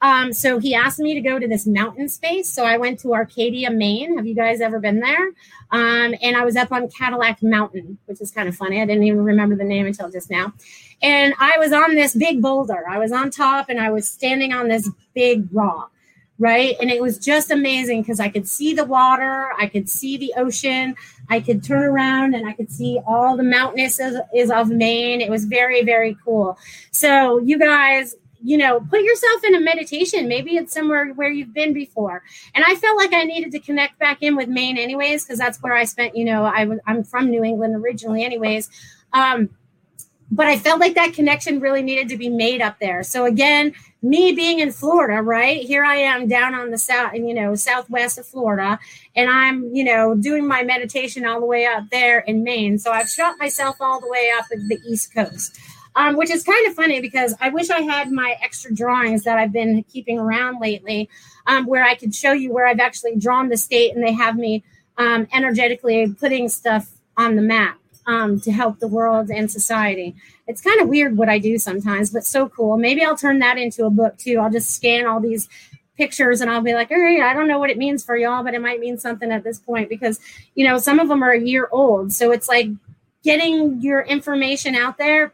[0.00, 2.48] Um, so he asked me to go to this mountain space.
[2.48, 4.16] So I went to Arcadia, Maine.
[4.16, 5.26] Have you guys ever been there?
[5.72, 8.80] Um, and I was up on Cadillac Mountain, which is kind of funny.
[8.80, 10.54] I didn't even remember the name until just now.
[11.02, 12.88] And I was on this big boulder.
[12.88, 15.92] I was on top and I was standing on this big rock
[16.40, 16.74] right?
[16.80, 20.32] And it was just amazing because I could see the water, I could see the
[20.38, 20.96] ocean,
[21.28, 24.00] I could turn around and I could see all the mountainous
[24.34, 25.20] is of Maine.
[25.20, 26.58] It was very, very cool.
[26.90, 30.26] So you guys, you know, put yourself in a meditation.
[30.26, 32.22] Maybe it's somewhere where you've been before.
[32.54, 35.62] And I felt like I needed to connect back in with Maine anyways, because that's
[35.62, 38.70] where I spent, you know, I was I'm from New England originally anyways.
[39.12, 39.50] Um,
[40.30, 43.02] but I felt like that connection really needed to be made up there.
[43.02, 45.60] So again, me being in Florida, right?
[45.60, 48.78] Here I am down on the south, you know, southwest of Florida,
[49.16, 52.78] and I'm, you know, doing my meditation all the way up there in Maine.
[52.78, 55.58] So I've shot myself all the way up the East Coast.
[55.96, 59.38] Um, which is kind of funny because I wish I had my extra drawings that
[59.38, 61.10] I've been keeping around lately,
[61.48, 64.36] um, where I could show you where I've actually drawn the state and they have
[64.36, 64.62] me
[64.98, 70.14] um, energetically putting stuff on the map um, to help the world and society.
[70.46, 72.76] It's kind of weird what I do sometimes, but so cool.
[72.76, 74.38] Maybe I'll turn that into a book too.
[74.38, 75.48] I'll just scan all these
[75.96, 78.42] pictures and I'll be like, all right, I don't know what it means for y'all,
[78.42, 80.18] but it might mean something at this point because,
[80.54, 82.12] you know, some of them are a year old.
[82.12, 82.68] So it's like
[83.22, 85.32] getting your information out there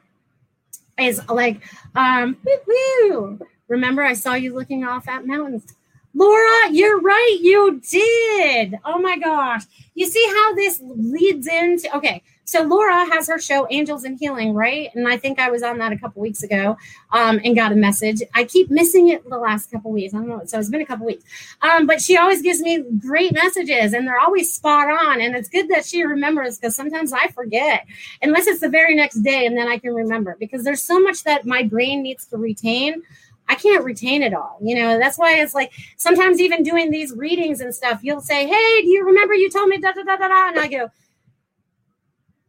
[0.98, 1.62] is like,
[1.94, 3.38] um, woo-woo.
[3.68, 5.74] remember, I saw you looking off at mountains.
[6.14, 7.38] Laura, you're right.
[7.42, 8.78] You did.
[8.84, 9.64] Oh my gosh.
[9.94, 12.22] You see how this leads into okay.
[12.46, 14.90] So Laura has her show Angels and Healing, right?
[14.94, 16.76] And I think I was on that a couple weeks ago
[17.10, 18.22] um, and got a message.
[18.36, 20.14] I keep missing it the last couple weeks.
[20.14, 20.42] I don't know.
[20.46, 21.24] So it's been a couple weeks.
[21.60, 25.20] Um, but she always gives me great messages and they're always spot on.
[25.20, 27.84] And it's good that she remembers because sometimes I forget
[28.22, 31.24] unless it's the very next day and then I can remember because there's so much
[31.24, 33.02] that my brain needs to retain.
[33.48, 34.58] I can't retain it all.
[34.62, 38.46] You know, that's why it's like sometimes even doing these readings and stuff, you'll say,
[38.46, 40.48] Hey, do you remember you told me da da da da da?
[40.48, 40.90] And I go,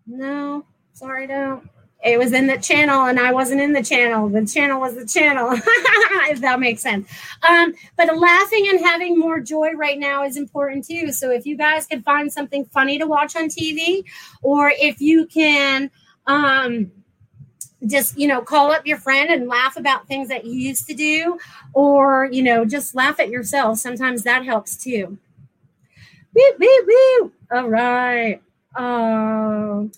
[0.07, 1.69] no, sorry, don't.
[2.03, 4.29] It was in the channel and I wasn't in the channel.
[4.29, 5.49] The channel was the channel,
[6.29, 7.09] if that makes sense.
[7.47, 11.11] Um, but laughing and having more joy right now is important too.
[11.11, 14.03] So if you guys can find something funny to watch on TV,
[14.43, 15.89] or if you can,
[16.27, 16.91] um,
[17.85, 20.95] just you know call up your friend and laugh about things that you used to
[20.95, 21.37] do
[21.73, 25.17] or you know just laugh at yourself sometimes that helps too
[26.33, 27.31] woo, woo, woo.
[27.51, 28.41] all right
[28.77, 29.89] Oh.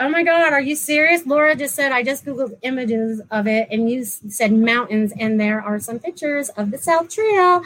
[0.00, 1.24] Oh my God, are you serious?
[1.24, 5.62] Laura just said, I just Googled images of it and you said mountains, and there
[5.62, 7.62] are some pictures of the South Trail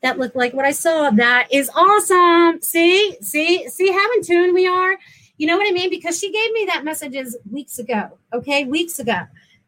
[0.00, 1.10] that look like what I saw.
[1.10, 2.62] That is awesome.
[2.62, 4.96] See, see, see how in tune we are.
[5.38, 5.90] You know what I mean?
[5.90, 8.16] Because she gave me that messages weeks ago.
[8.32, 9.22] Okay, weeks ago.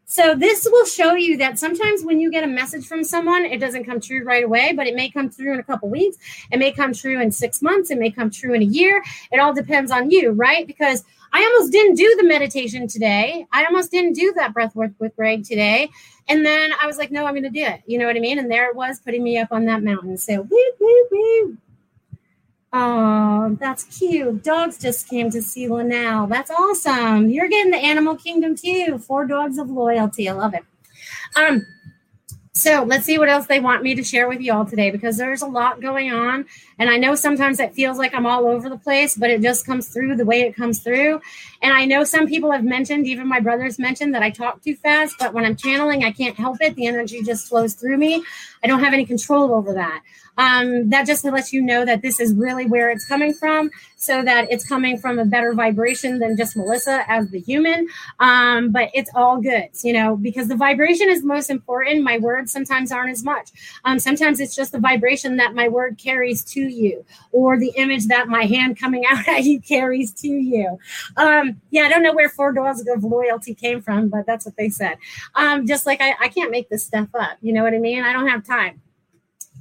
[0.06, 3.58] So this will show you that sometimes when you get a message from someone, it
[3.58, 6.18] doesn't come true right away, but it may come through in a couple weeks.
[6.52, 7.90] It may come true in six months.
[7.90, 9.02] It may come true in a year.
[9.32, 10.66] It all depends on you, right?
[10.66, 13.46] Because I almost didn't do the meditation today.
[13.52, 15.88] I almost didn't do that breath work with Greg today.
[16.28, 17.82] And then I was like, no, I'm going to do it.
[17.86, 18.38] You know what I mean?
[18.38, 20.16] And there it was putting me up on that mountain.
[20.16, 21.58] So, woo, woo, woo.
[22.76, 24.42] Oh, that's cute.
[24.42, 26.26] Dogs just came to see Linnell.
[26.26, 27.30] That's awesome.
[27.30, 28.98] You're getting the animal kingdom too.
[28.98, 30.28] Four dogs of loyalty.
[30.28, 30.64] I love it.
[31.36, 31.64] Um,
[32.52, 35.16] so let's see what else they want me to share with you all today because
[35.16, 36.46] there's a lot going on.
[36.80, 39.66] And I know sometimes it feels like I'm all over the place, but it just
[39.66, 41.20] comes through the way it comes through.
[41.64, 44.76] And I know some people have mentioned, even my brothers mentioned, that I talk too
[44.76, 46.74] fast, but when I'm channeling, I can't help it.
[46.74, 48.22] The energy just flows through me.
[48.62, 50.02] I don't have any control over that.
[50.36, 54.22] Um, that just lets you know that this is really where it's coming from, so
[54.22, 57.86] that it's coming from a better vibration than just Melissa as the human.
[58.18, 62.02] Um, but it's all good, you know, because the vibration is most important.
[62.02, 63.50] My words sometimes aren't as much.
[63.84, 68.06] Um, sometimes it's just the vibration that my word carries to you, or the image
[68.06, 70.78] that my hand coming out at you carries to you.
[71.16, 74.56] Um, yeah, I don't know where four dogs of loyalty came from, but that's what
[74.56, 74.98] they said.
[75.34, 77.38] Um, just like I, I can't make this stuff up.
[77.40, 78.02] You know what I mean?
[78.02, 78.80] I don't have time.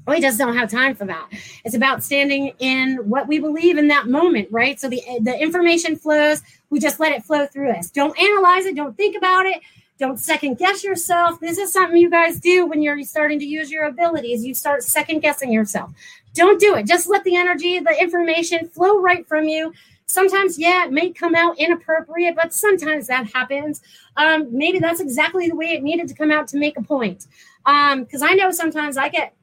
[0.08, 1.30] We just don't have time for that.
[1.64, 4.80] It's about standing in what we believe in that moment, right?
[4.80, 6.42] So the the information flows.
[6.70, 7.90] We just let it flow through us.
[7.90, 8.76] Don't analyze it.
[8.76, 9.62] Don't think about it.
[10.00, 11.40] Don't second guess yourself.
[11.40, 14.44] This is something you guys do when you're starting to use your abilities.
[14.44, 15.92] You start second guessing yourself.
[16.34, 16.88] Don't do it.
[16.88, 19.72] Just let the energy, the information flow right from you.
[20.06, 23.82] Sometimes, yeah, it may come out inappropriate, but sometimes that happens.
[24.18, 27.28] Um, maybe that's exactly the way it needed to come out to make a point.
[27.66, 29.36] Because um, I know sometimes I get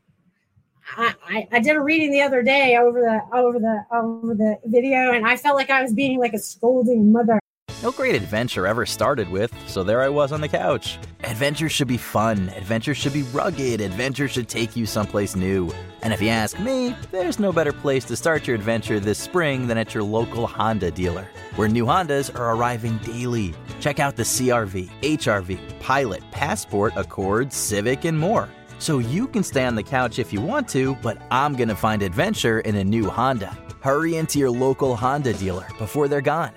[0.96, 5.12] I, I, did a reading the other day over the over the over the video,
[5.12, 7.38] and I felt like I was being like a scolding mother.
[7.82, 10.98] No great adventure ever started with, so there I was on the couch.
[11.24, 12.50] Adventure should be fun.
[12.50, 13.80] Adventure should be rugged.
[13.80, 15.72] Adventure should take you someplace new.
[16.02, 19.66] And if you ask me, there's no better place to start your adventure this spring
[19.66, 23.54] than at your local Honda dealer, where new Hondas are arriving daily.
[23.80, 28.48] Check out the CRV, HRV, Pilot, Passport, Accord, Civic, and more.
[28.78, 31.76] So you can stay on the couch if you want to, but I'm going to
[31.76, 33.56] find adventure in a new Honda.
[33.80, 36.52] Hurry into your local Honda dealer before they're gone.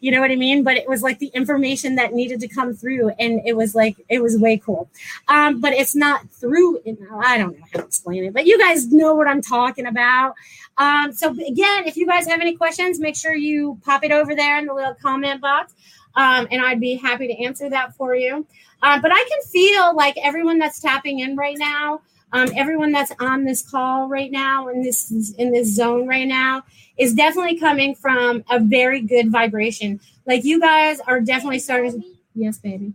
[0.00, 0.64] You know what I mean?
[0.64, 3.96] But it was like the information that needed to come through, and it was like
[4.08, 4.90] it was way cool.
[5.28, 6.78] Um, but it's not through.
[7.24, 10.34] I don't know how to explain it, but you guys know what I'm talking about.
[10.76, 14.34] Um, so again, if you guys have any questions, make sure you pop it over
[14.34, 15.72] there in the little comment box,
[16.16, 18.44] um, and I'd be happy to answer that for you.
[18.82, 22.00] Uh, but I can feel like everyone that's tapping in right now,
[22.32, 26.62] um, everyone that's on this call right now in this in this zone right now
[26.96, 30.00] is definitely coming from a very good vibration.
[30.26, 31.92] Like you guys are definitely starting.
[31.92, 32.94] Baby, yes, baby.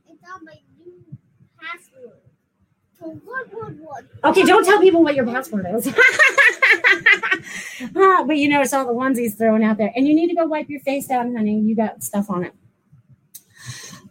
[4.24, 5.86] Okay, don't tell people what your password is.
[7.94, 10.70] but you notice all the onesies thrown out there, and you need to go wipe
[10.70, 11.60] your face down, honey.
[11.60, 12.54] You got stuff on it.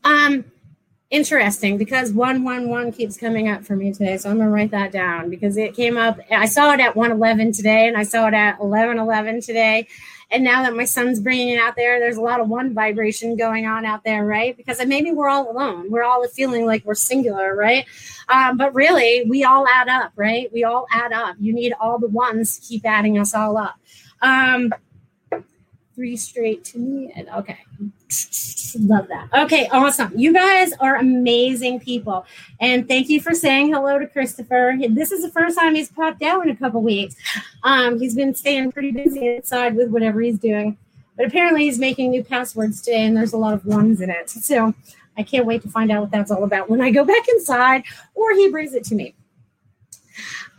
[0.04, 0.44] Um,
[1.10, 4.16] interesting because 111 keeps coming up for me today.
[4.18, 6.18] So I'm going to write that down because it came up.
[6.30, 9.86] I saw it at 111 today and I saw it at 1111 today.
[10.30, 13.34] And now that my son's bringing it out there, there's a lot of one vibration
[13.36, 14.54] going on out there, right?
[14.54, 15.90] Because maybe we're all alone.
[15.90, 17.86] We're all feeling like we're singular, right?
[18.28, 20.52] Um, but really, we all add up, right?
[20.52, 21.36] We all add up.
[21.40, 23.80] You need all the ones to keep adding us all up.
[24.20, 24.74] Um,
[25.98, 27.12] three straight to me.
[27.16, 27.58] And okay.
[28.78, 29.28] Love that.
[29.34, 30.12] Okay, awesome.
[30.14, 32.24] You guys are amazing people.
[32.60, 34.76] And thank you for saying hello to Christopher.
[34.90, 37.16] This is the first time he's popped out in a couple weeks.
[37.64, 40.78] Um, he's been staying pretty busy inside with whatever he's doing.
[41.16, 44.30] But apparently he's making new passwords today and there's a lot of ones in it.
[44.30, 44.72] So
[45.16, 47.82] I can't wait to find out what that's all about when I go back inside
[48.14, 49.16] or he brings it to me.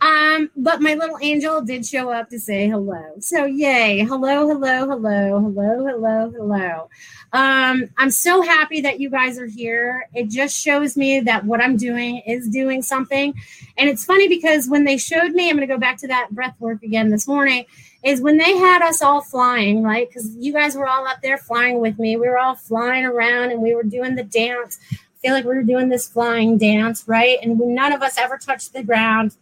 [0.00, 3.16] Um, but my little angel did show up to say hello.
[3.18, 4.00] So yay.
[4.00, 6.88] Hello, hello, hello, hello, hello, hello.
[7.32, 10.08] Um, I'm so happy that you guys are here.
[10.14, 13.34] It just shows me that what I'm doing is doing something.
[13.76, 16.30] And it's funny because when they showed me, I'm going to go back to that
[16.30, 17.66] breath work again this morning,
[18.02, 20.08] is when they had us all flying, right?
[20.08, 22.16] Because you guys were all up there flying with me.
[22.16, 24.78] We were all flying around and we were doing the dance.
[24.90, 27.36] I feel like we were doing this flying dance, right?
[27.42, 29.36] And none of us ever touched the ground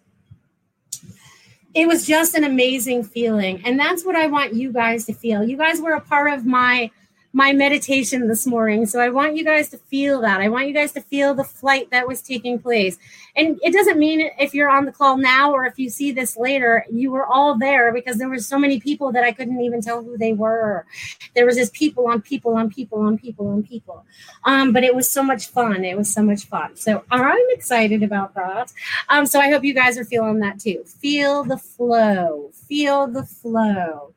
[1.74, 3.62] it was just an amazing feeling.
[3.64, 5.44] And that's what I want you guys to feel.
[5.44, 6.90] You guys were a part of my
[7.32, 8.86] my meditation this morning.
[8.86, 10.40] So I want you guys to feel that.
[10.40, 12.98] I want you guys to feel the flight that was taking place.
[13.36, 16.38] And it doesn't mean if you're on the call now or if you see this
[16.38, 19.82] later, you were all there because there were so many people that I couldn't even
[19.82, 20.86] tell who they were.
[21.34, 24.06] There was just people on people on people on people on people.
[24.44, 25.84] Um, but it was so much fun.
[25.84, 26.76] It was so much fun.
[26.76, 28.72] So I'm excited about that.
[29.10, 30.82] Um, so I hope you guys are feeling that too.
[30.86, 32.50] Feel the flow.
[32.66, 34.14] Feel the flow.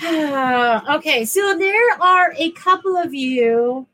[0.02, 3.86] okay, so there are a couple of you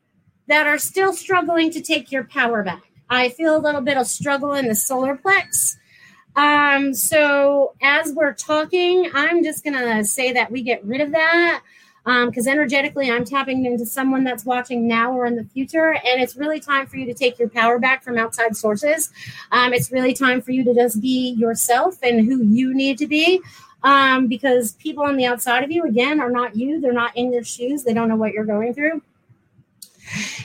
[0.47, 2.83] that are still struggling to take your power back.
[3.09, 5.75] I feel a little bit of struggle in the solar plex.
[6.37, 11.61] Um, so as we're talking, I'm just gonna say that we get rid of that
[12.07, 16.21] because um, energetically, I'm tapping into someone that's watching now or in the future, and
[16.21, 19.11] it's really time for you to take your power back from outside sources.
[19.51, 23.07] Um, it's really time for you to just be yourself and who you need to
[23.07, 23.41] be
[23.83, 26.79] um, because people on the outside of you, again, are not you.
[26.79, 27.83] They're not in your shoes.
[27.83, 29.01] They don't know what you're going through.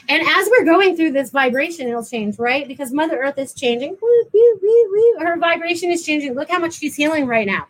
[0.09, 2.67] And as we're going through this vibration, it'll change, right?
[2.67, 3.97] Because Mother Earth is changing.
[5.21, 6.35] Her vibration is changing.
[6.35, 7.69] Look how much she's healing right now.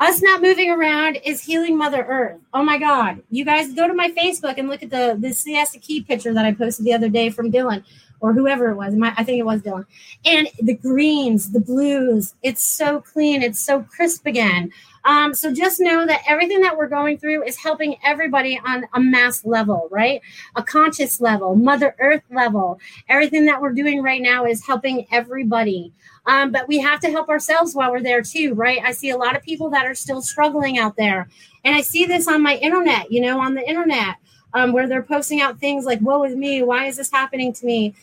[0.00, 2.40] Us not moving around is healing Mother Earth.
[2.54, 3.22] Oh my God.
[3.30, 6.46] You guys go to my Facebook and look at the, the Siesta Key picture that
[6.46, 7.84] I posted the other day from Dylan
[8.20, 8.94] or whoever it was.
[8.94, 9.84] My, I think it was Dylan.
[10.24, 14.72] And the greens, the blues, it's so clean, it's so crisp again.
[15.04, 19.00] Um, so just know that everything that we're going through is helping everybody on a
[19.00, 20.20] mass level, right?
[20.56, 22.78] A conscious level, Mother Earth level.
[23.08, 25.92] Everything that we're doing right now is helping everybody.
[26.26, 28.80] Um, but we have to help ourselves while we're there too, right?
[28.84, 31.28] I see a lot of people that are still struggling out there.
[31.64, 34.16] And I see this on my internet, you know, on the internet.
[34.52, 37.64] Um, where they're posting out things like, woe is me, why is this happening to
[37.64, 37.94] me?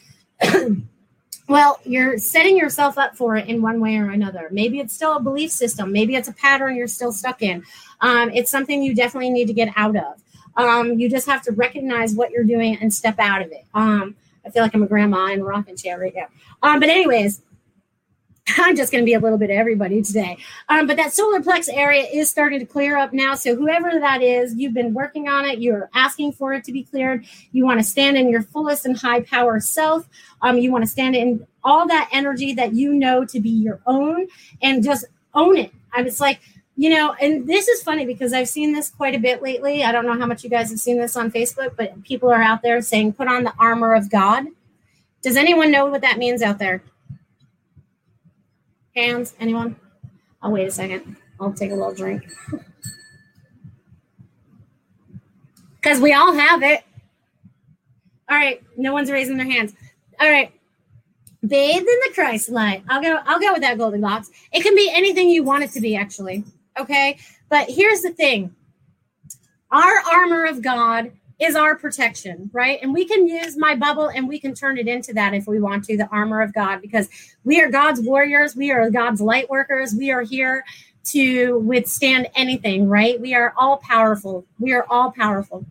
[1.47, 4.49] well, you're setting yourself up for it in one way or another.
[4.51, 5.91] Maybe it's still a belief system.
[5.91, 7.63] Maybe it's a pattern you're still stuck in.
[8.01, 10.21] Um, it's something you definitely need to get out of.
[10.57, 13.65] Um, you just have to recognize what you're doing and step out of it.
[13.73, 16.27] Um, I feel like I'm a grandma in a rocking chair right now.
[16.63, 17.41] Um, but anyways,
[18.57, 20.37] I'm just going to be a little bit of everybody today.
[20.69, 23.35] Um, but that solar plex area is starting to clear up now.
[23.35, 25.59] So whoever that is, you've been working on it.
[25.59, 27.25] You're asking for it to be cleared.
[27.51, 30.07] You want to stand in your fullest and high power self.
[30.41, 33.81] Um, you want to stand in all that energy that you know to be your
[33.85, 34.27] own
[34.61, 35.73] and just own it.
[35.95, 36.39] And it's like,
[36.77, 39.83] you know, and this is funny because I've seen this quite a bit lately.
[39.83, 42.41] I don't know how much you guys have seen this on Facebook, but people are
[42.41, 44.45] out there saying, put on the armor of God.
[45.23, 46.83] Does anyone know what that means out there?
[48.97, 49.31] Hands?
[49.39, 49.75] Anyone?
[50.41, 51.17] I'll wait a second.
[51.39, 52.23] I'll take a little drink.
[55.79, 56.83] Because we all have it.
[58.27, 58.61] All right.
[58.75, 59.73] No one's raising their hands.
[60.19, 60.51] All right.
[61.47, 62.83] Bathed in the Christ light.
[62.89, 64.29] I'll go, I'll go with that Goldilocks.
[64.51, 66.43] It can be anything you want it to be, actually.
[66.77, 67.17] Okay.
[67.47, 68.53] But here's the thing.
[69.71, 72.79] Our armor of God is our protection, right?
[72.81, 75.59] And we can use my bubble and we can turn it into that if we
[75.59, 77.09] want to, the armor of God, because
[77.43, 78.55] we are God's warriors.
[78.55, 79.93] We are God's light workers.
[79.93, 80.63] We are here
[81.05, 83.19] to withstand anything, right?
[83.21, 84.45] We are all powerful.
[84.59, 85.65] We are all powerful.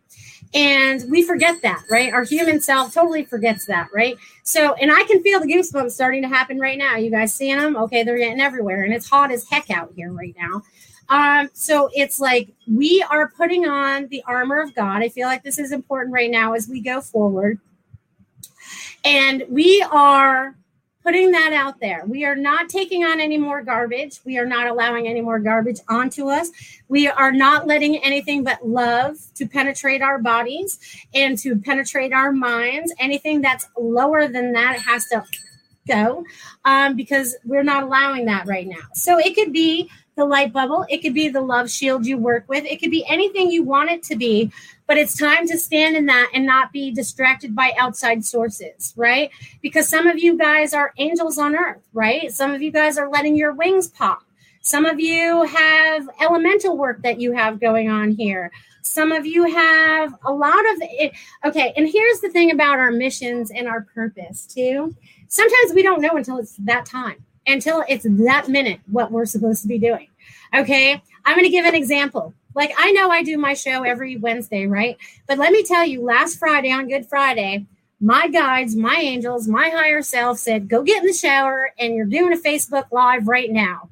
[0.54, 2.12] And we forget that, right?
[2.12, 4.16] Our human self totally forgets that, right?
[4.44, 6.96] So, and I can feel the goosebumps starting to happen right now.
[6.96, 7.76] You guys seeing them?
[7.76, 8.84] Okay, they're getting everywhere.
[8.84, 10.62] And it's hot as heck out here right now.
[11.08, 15.02] Um, so it's like we are putting on the armor of God.
[15.02, 17.60] I feel like this is important right now as we go forward.
[19.04, 20.56] And we are
[21.04, 22.02] putting that out there.
[22.04, 24.18] We are not taking on any more garbage.
[24.24, 26.50] We are not allowing any more garbage onto us.
[26.88, 30.80] We are not letting anything but love to penetrate our bodies
[31.14, 32.92] and to penetrate our minds.
[32.98, 35.24] Anything that's lower than that has to
[35.86, 36.24] go
[36.64, 38.88] um, because we're not allowing that right now.
[38.92, 42.44] So it could be the light bubble, it could be the love shield you work
[42.48, 44.50] with, it could be anything you want it to be.
[44.86, 49.30] But it's time to stand in that and not be distracted by outside sources, right?
[49.60, 52.32] Because some of you guys are angels on earth, right?
[52.32, 54.22] Some of you guys are letting your wings pop.
[54.62, 58.50] Some of you have elemental work that you have going on here.
[58.82, 61.12] Some of you have a lot of it.
[61.44, 61.72] Okay.
[61.76, 64.96] And here's the thing about our missions and our purpose, too.
[65.28, 69.62] Sometimes we don't know until it's that time, until it's that minute what we're supposed
[69.62, 70.08] to be doing.
[70.54, 71.00] Okay.
[71.24, 72.34] I'm going to give an example.
[72.54, 74.96] Like I know I do my show every Wednesday, right?
[75.26, 77.66] But let me tell you, last Friday on Good Friday,
[78.00, 82.06] my guides, my angels, my higher self said, go get in the shower and you're
[82.06, 83.88] doing a Facebook Live right now.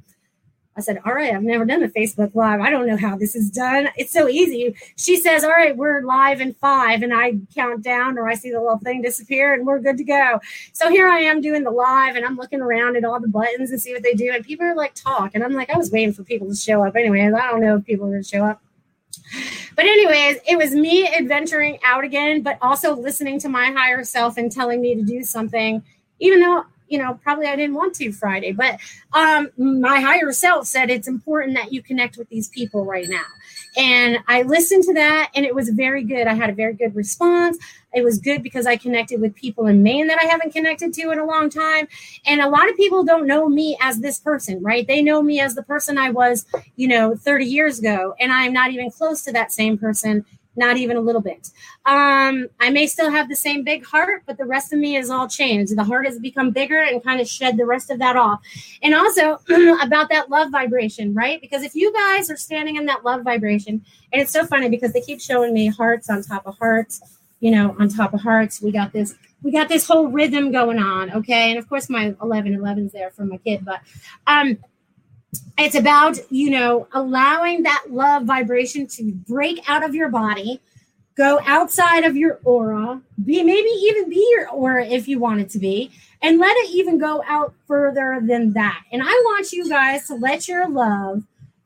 [0.77, 2.61] I said, All right, I've never done a Facebook Live.
[2.61, 3.89] I don't know how this is done.
[3.97, 4.75] It's so easy.
[4.97, 7.03] She says, All right, we're live in five.
[7.03, 10.05] And I count down or I see the little thing disappear and we're good to
[10.05, 10.41] go.
[10.72, 13.70] So here I am doing the live and I'm looking around at all the buttons
[13.70, 14.33] and see what they do.
[14.33, 15.33] And people are like, Talk.
[15.35, 17.33] And I'm like, I was waiting for people to show up anyways.
[17.35, 18.61] I don't know if people are going to show up.
[19.77, 24.37] But, anyways, it was me adventuring out again, but also listening to my higher self
[24.37, 25.83] and telling me to do something,
[26.20, 26.64] even though
[26.95, 28.78] you know, probably I didn't want to Friday, but
[29.14, 33.24] um, my higher self said it's important that you connect with these people right now.
[33.76, 36.28] And I listened to that and it was very good.
[36.28, 37.59] I had a very good response.
[37.92, 41.11] It was good because I connected with people in Maine that I haven't connected to
[41.11, 41.88] in a long time.
[42.24, 44.86] And a lot of people don't know me as this person, right?
[44.86, 48.14] They know me as the person I was, you know, 30 years ago.
[48.20, 50.24] And I'm not even close to that same person
[50.57, 51.51] not even a little bit.
[51.87, 55.11] Um, I may still have the same big heart, but the rest of me is
[55.11, 55.77] all changed.
[55.77, 58.41] The heart has become bigger and kind of shed the rest of that off.
[58.83, 59.39] And also
[59.83, 61.41] about that love vibration, right?
[61.41, 64.93] Because if you guys are standing in that love vibration, and it's so funny because
[64.93, 67.01] they keep showing me hearts on top of hearts,
[67.41, 68.63] you know, on top of hearts.
[68.63, 69.15] We got this.
[69.43, 71.51] We got this whole rhythm going on, okay?
[71.51, 73.81] And of course, my 11 11's there for my kid, but
[74.27, 74.57] um,
[75.59, 80.61] it's about you know allowing that love vibration to break out of your body
[81.17, 85.49] go outside of your aura be maybe even be your aura if you want it
[85.49, 85.91] to be
[86.25, 88.83] and let it even go out further than that.
[88.91, 91.23] And i want you guys to let your love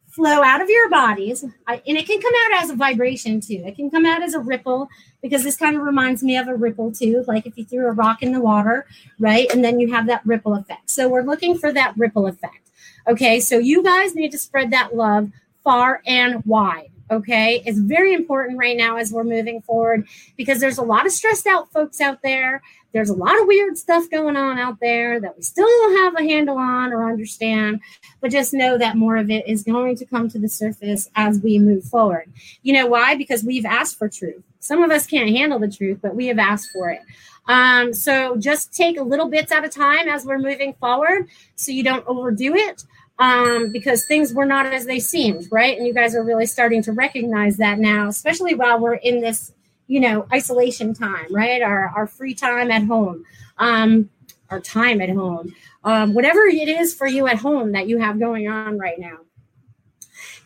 [0.09, 1.45] flow out of your bodies.
[1.45, 1.53] And
[1.87, 3.63] it can come out as a vibration too.
[3.65, 4.89] It can come out as a ripple
[5.23, 7.93] because this kind of reminds me of a ripple too like if you threw a
[7.93, 8.87] rock in the water
[9.21, 9.49] right?
[9.53, 10.91] And then you have that ripple effect.
[10.91, 12.68] So we're looking for that ripple effect
[13.09, 15.31] Okay, so you guys need to spread that love
[15.65, 16.91] far and wide.
[17.11, 20.07] Okay, it's very important right now as we're moving forward
[20.37, 22.61] because there's a lot of stressed out folks out there.
[22.93, 26.17] There's a lot of weird stuff going on out there that we still don't have
[26.17, 27.81] a handle on or understand,
[28.21, 31.41] but just know that more of it is going to come to the surface as
[31.41, 32.31] we move forward.
[32.63, 33.15] You know why?
[33.15, 34.43] Because we've asked for truth.
[34.61, 37.01] Some of us can't handle the truth, but we have asked for it.
[37.47, 41.83] Um, so just take little bits at a time as we're moving forward so you
[41.83, 42.85] don't overdo it
[43.19, 45.77] um, because things were not as they seemed, right?
[45.77, 49.53] And you guys are really starting to recognize that now, especially while we're in this,
[49.89, 51.63] you know, isolation time, right?
[51.63, 53.25] Our, our free time at home,
[53.59, 54.09] um,
[54.51, 55.55] our time at home,
[55.85, 59.19] um, whatever it is for you at home that you have going on right now.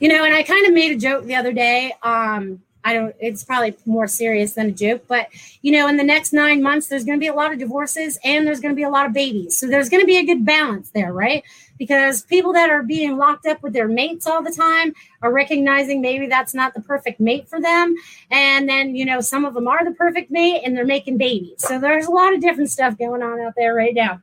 [0.00, 1.92] You know, and I kind of made a joke the other day.
[2.02, 5.28] Um, I don't, it's probably more serious than a joke, but
[5.62, 8.18] you know, in the next nine months, there's going to be a lot of divorces
[8.24, 9.56] and there's going to be a lot of babies.
[9.58, 11.44] So there's going to be a good balance there, right?
[11.78, 16.00] Because people that are being locked up with their mates all the time are recognizing
[16.00, 17.94] maybe that's not the perfect mate for them.
[18.30, 21.56] And then, you know, some of them are the perfect mate and they're making babies.
[21.58, 24.20] So there's a lot of different stuff going on out there right now.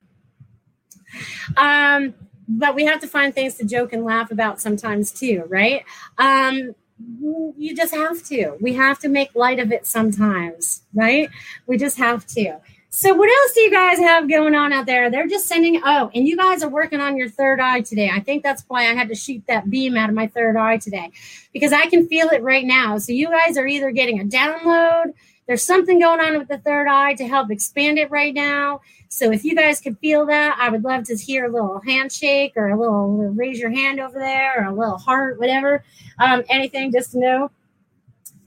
[1.57, 2.13] Um,
[2.47, 5.85] but we have to find things to joke and laugh about sometimes too, right?
[6.17, 8.57] Um, you just have to.
[8.59, 11.29] We have to make light of it sometimes, right?
[11.67, 12.57] We just have to.
[12.91, 15.11] So, what else do you guys have going on out there?
[15.11, 18.09] They're just sending, oh, and you guys are working on your third eye today.
[18.11, 20.77] I think that's why I had to shoot that beam out of my third eye
[20.77, 21.11] today
[21.53, 22.97] because I can feel it right now.
[22.97, 25.13] So, you guys are either getting a download,
[25.49, 28.81] there's something going on with the third eye to help expand it right now.
[29.09, 32.53] So if you guys could feel that, I would love to hear a little handshake
[32.55, 35.83] or a little raise your hand over there or a little heart, whatever,
[36.19, 37.51] um, anything just to know.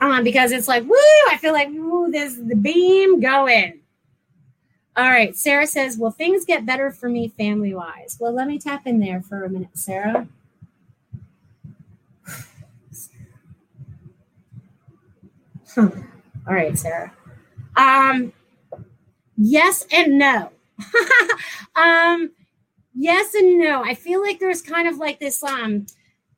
[0.00, 0.96] Um, because it's like, woo,
[1.30, 3.80] I feel like, woo, there's the beam going.
[4.96, 5.34] All right.
[5.34, 8.18] Sarah says, Will things get better for me family wise?
[8.20, 10.28] Well, let me tap in there for a minute, Sarah.
[15.76, 15.90] All
[16.46, 17.12] right, Sarah.
[17.76, 18.32] Um,
[19.37, 20.51] yes and no.
[21.76, 22.30] um,
[22.95, 23.83] yes and no.
[23.83, 25.43] I feel like there's kind of like this.
[25.43, 25.87] Um,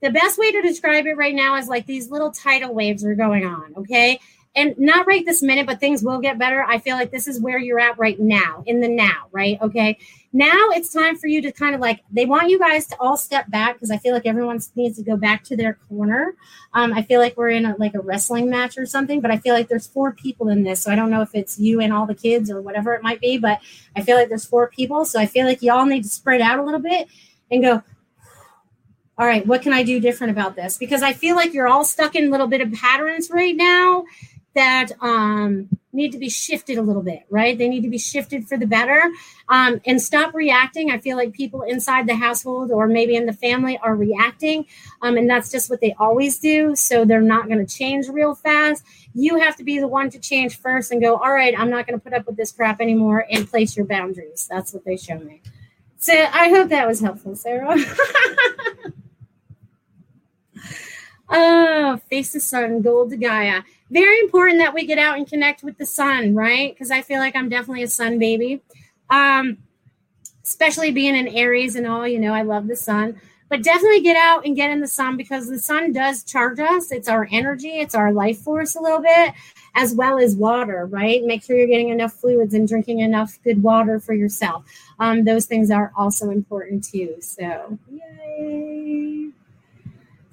[0.00, 3.14] the best way to describe it right now is like these little tidal waves are
[3.14, 3.74] going on.
[3.76, 4.20] Okay,
[4.54, 6.62] and not right this minute, but things will get better.
[6.62, 9.60] I feel like this is where you're at right now, in the now, right?
[9.60, 9.98] Okay.
[10.36, 13.16] Now it's time for you to kind of like, they want you guys to all
[13.16, 16.34] step back because I feel like everyone needs to go back to their corner.
[16.72, 19.38] Um, I feel like we're in a, like a wrestling match or something, but I
[19.38, 20.82] feel like there's four people in this.
[20.82, 23.20] So I don't know if it's you and all the kids or whatever it might
[23.20, 23.60] be, but
[23.94, 25.04] I feel like there's four people.
[25.04, 27.06] So I feel like y'all need to spread out a little bit
[27.52, 27.84] and go,
[29.16, 30.76] all right, what can I do different about this?
[30.76, 34.04] Because I feel like you're all stuck in a little bit of patterns right now
[34.56, 37.56] that um, need to be shifted a little bit, right?
[37.56, 39.00] They need to be shifted for the better
[39.48, 40.90] um, and stop reacting.
[40.90, 44.66] I feel like people inside the household or maybe in the family are reacting,
[45.02, 46.74] um, and that's just what they always do.
[46.74, 48.84] So they're not going to change real fast.
[49.14, 51.86] You have to be the one to change first and go, all right, I'm not
[51.86, 54.48] going to put up with this crap anymore and place your boundaries.
[54.50, 55.42] That's what they show me.
[55.98, 57.76] So I hope that was helpful, Sarah.
[61.30, 63.62] oh, face the sun, gold to Gaia
[63.94, 66.74] very important that we get out and connect with the sun, right?
[66.74, 68.60] Because I feel like I'm definitely a sun baby.
[69.08, 69.58] Um,
[70.42, 73.20] especially being in Aries and all, you know, I love the sun.
[73.48, 76.90] But definitely get out and get in the sun because the sun does charge us.
[76.90, 79.32] It's our energy, it's our life force a little bit,
[79.76, 81.22] as well as water, right?
[81.22, 84.64] Make sure you're getting enough fluids and drinking enough good water for yourself.
[84.98, 87.14] Um, those things are also important too.
[87.20, 89.30] So, yay.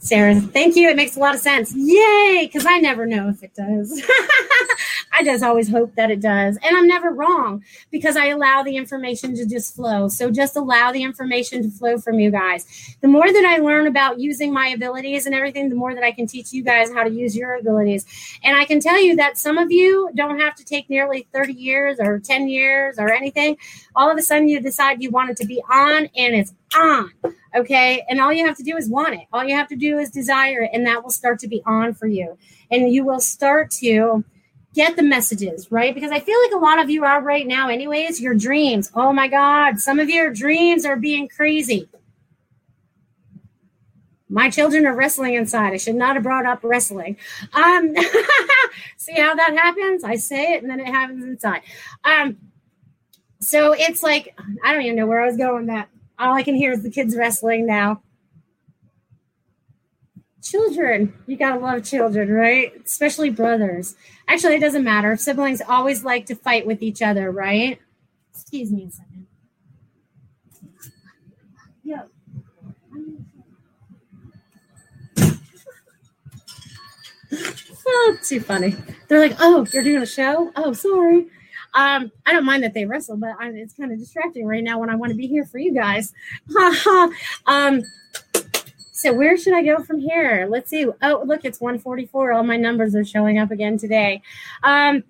[0.04, 0.90] Sarah, thank you.
[0.90, 1.76] It makes a lot of sense.
[1.76, 2.50] Yay!
[2.52, 4.02] Because I never know if it does.
[5.14, 6.58] I just always hope that it does.
[6.64, 10.08] And I'm never wrong because I allow the information to just flow.
[10.08, 12.96] So just allow the information to flow from you guys.
[13.02, 16.12] The more that I learn about using my abilities and everything, the more that I
[16.12, 18.08] can teach you guys how to use your abilities.
[18.44, 21.54] And I can tell you that some of you don't have to take nearly 30
[21.54, 23.56] years or 10 years or anything.
[23.96, 27.12] All of a sudden, you decide you want it to be on and it's on.
[27.56, 28.06] Okay.
[28.10, 29.28] And all you have to do is want it.
[29.34, 31.94] All you have to do is desire it, and that will start to be on
[31.94, 32.38] for you.
[32.70, 34.24] And you will start to
[34.74, 35.94] get the messages, right?
[35.94, 38.92] Because I feel like a lot of you are right now, anyways, your dreams.
[38.96, 41.90] Oh my God, some of your dreams are being crazy.
[44.30, 45.74] My children are wrestling inside.
[45.74, 47.18] I should not have brought up wrestling.
[47.54, 47.94] Um,
[48.98, 50.06] see how that happens?
[50.06, 51.64] I say it and then it happens inside.
[52.06, 52.38] Um,
[53.42, 54.34] so it's like,
[54.64, 55.90] I don't even know where I was going with that
[56.20, 58.02] all I can hear is the kids wrestling now.
[60.44, 62.74] Children, you gotta love children, right?
[62.84, 63.96] Especially brothers.
[64.28, 65.16] Actually, it doesn't matter.
[65.16, 67.80] Siblings always like to fight with each other, right?
[68.34, 69.28] Excuse me a second.
[71.84, 72.04] Yeah.
[77.88, 78.76] oh, too funny.
[79.08, 80.52] They're like, "Oh, you're doing a show?
[80.56, 81.28] Oh, sorry."
[81.74, 84.80] Um, I don't mind that they wrestle, but I, it's kind of distracting right now
[84.80, 86.14] when I want to be here for you guys.
[87.46, 87.84] um,
[88.92, 90.48] so where should I go from here?
[90.50, 90.86] Let's see.
[91.02, 92.34] Oh, look, it's 144.
[92.34, 94.22] All my numbers are showing up again today.
[94.64, 95.04] Um,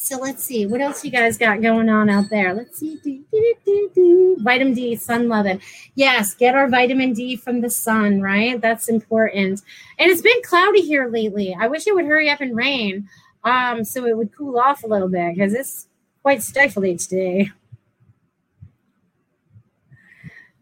[0.00, 2.54] so let's see what else you guys got going on out there.
[2.54, 2.98] Let's see.
[3.02, 3.22] Do,
[3.64, 5.60] do, do, vitamin D, sun loving.
[5.96, 8.60] Yes, get our vitamin D from the sun, right?
[8.60, 9.60] That's important.
[9.98, 11.54] And it's been cloudy here lately.
[11.58, 13.08] I wish it would hurry up and rain
[13.44, 15.88] um, so it would cool off a little bit because it's
[16.22, 17.50] quite stifling today.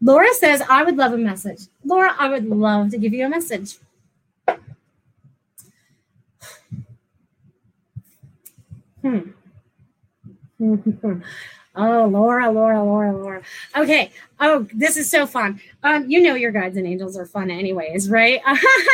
[0.01, 1.61] Laura says, I would love a message.
[1.83, 3.77] Laura, I would love to give you a message.
[9.01, 9.19] Hmm.
[11.77, 13.41] Oh, Laura, Laura, Laura, Laura.
[13.75, 14.11] Okay.
[14.39, 15.61] Oh, this is so fun.
[15.83, 18.41] Um, you know your guides and angels are fun anyways, right?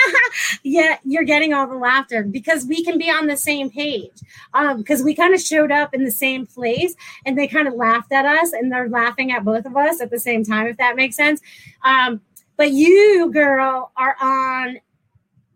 [0.63, 4.11] yeah, you're getting all the laughter because we can be on the same page.
[4.53, 6.93] Um, because we kind of showed up in the same place
[7.25, 10.11] and they kind of laughed at us and they're laughing at both of us at
[10.11, 11.41] the same time, if that makes sense.
[11.83, 12.19] Um,
[12.57, 14.79] but you, girl, are on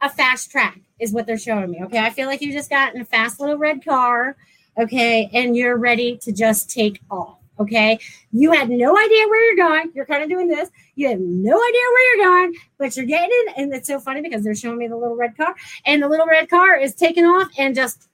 [0.01, 1.83] a fast track, is what they're showing me.
[1.83, 1.99] Okay.
[1.99, 4.37] I feel like you just got in a fast little red car
[4.77, 7.37] okay, and you're ready to just take off.
[7.59, 7.97] Okay,
[8.31, 9.91] you had no idea where you're going.
[9.95, 10.69] You're kind of doing this.
[10.93, 13.63] You have no idea where you're going, but you're getting in.
[13.63, 15.55] And it's so funny because they're showing me the little red car,
[15.85, 18.09] and the little red car is taking off and just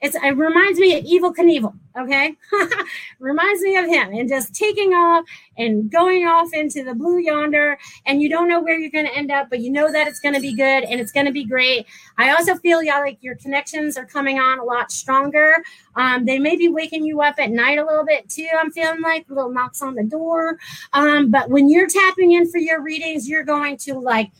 [0.00, 1.74] it's, it reminds me of Evel Knievel.
[1.98, 2.36] Okay,
[3.18, 5.24] reminds me of him, and just taking off
[5.58, 7.76] and going off into the blue yonder,
[8.06, 10.20] and you don't know where you're going to end up, but you know that it's
[10.20, 11.86] going to be good and it's going to be great.
[12.16, 15.56] I also feel y'all like your connections are coming on a lot stronger.
[15.96, 18.48] Um, they may be waking you up at night a little bit too.
[18.58, 20.58] I'm feeling like little knocks on the door,
[20.92, 24.30] um, but when you're tapping in for your readings, you're going to like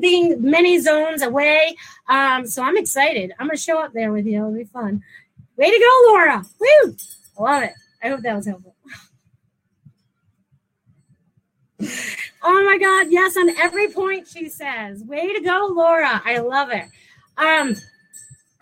[0.00, 1.76] bing, many zones away.
[2.08, 3.32] Um, so I'm excited.
[3.38, 4.38] I'm going to show up there with you.
[4.38, 5.02] It'll be fun.
[5.56, 6.44] Way to go, Laura.
[6.58, 6.96] Woo!
[7.38, 7.72] I love it.
[8.02, 8.74] I hope that was helpful.
[12.42, 13.06] Oh my God.
[13.10, 15.04] Yes, on every point she says.
[15.04, 16.22] Way to go, Laura.
[16.24, 16.84] I love it.
[17.36, 17.76] Um,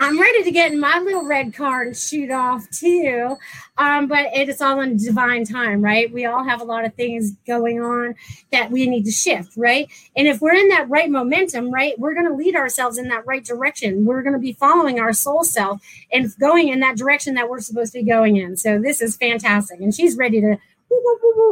[0.01, 3.36] I'm ready to get in my little red car and shoot off too.
[3.78, 6.12] Um, but it is all in divine time, right?
[6.12, 8.14] We all have a lot of things going on
[8.53, 9.90] that we need to shift, right?
[10.16, 13.26] And if we're in that right momentum, right, we're going to lead ourselves in that
[13.26, 14.05] right direction.
[14.05, 15.82] We're going to be following our soul self
[16.12, 18.57] and going in that direction that we're supposed to be going in.
[18.57, 19.80] So this is fantastic.
[19.80, 20.59] And she's ready to.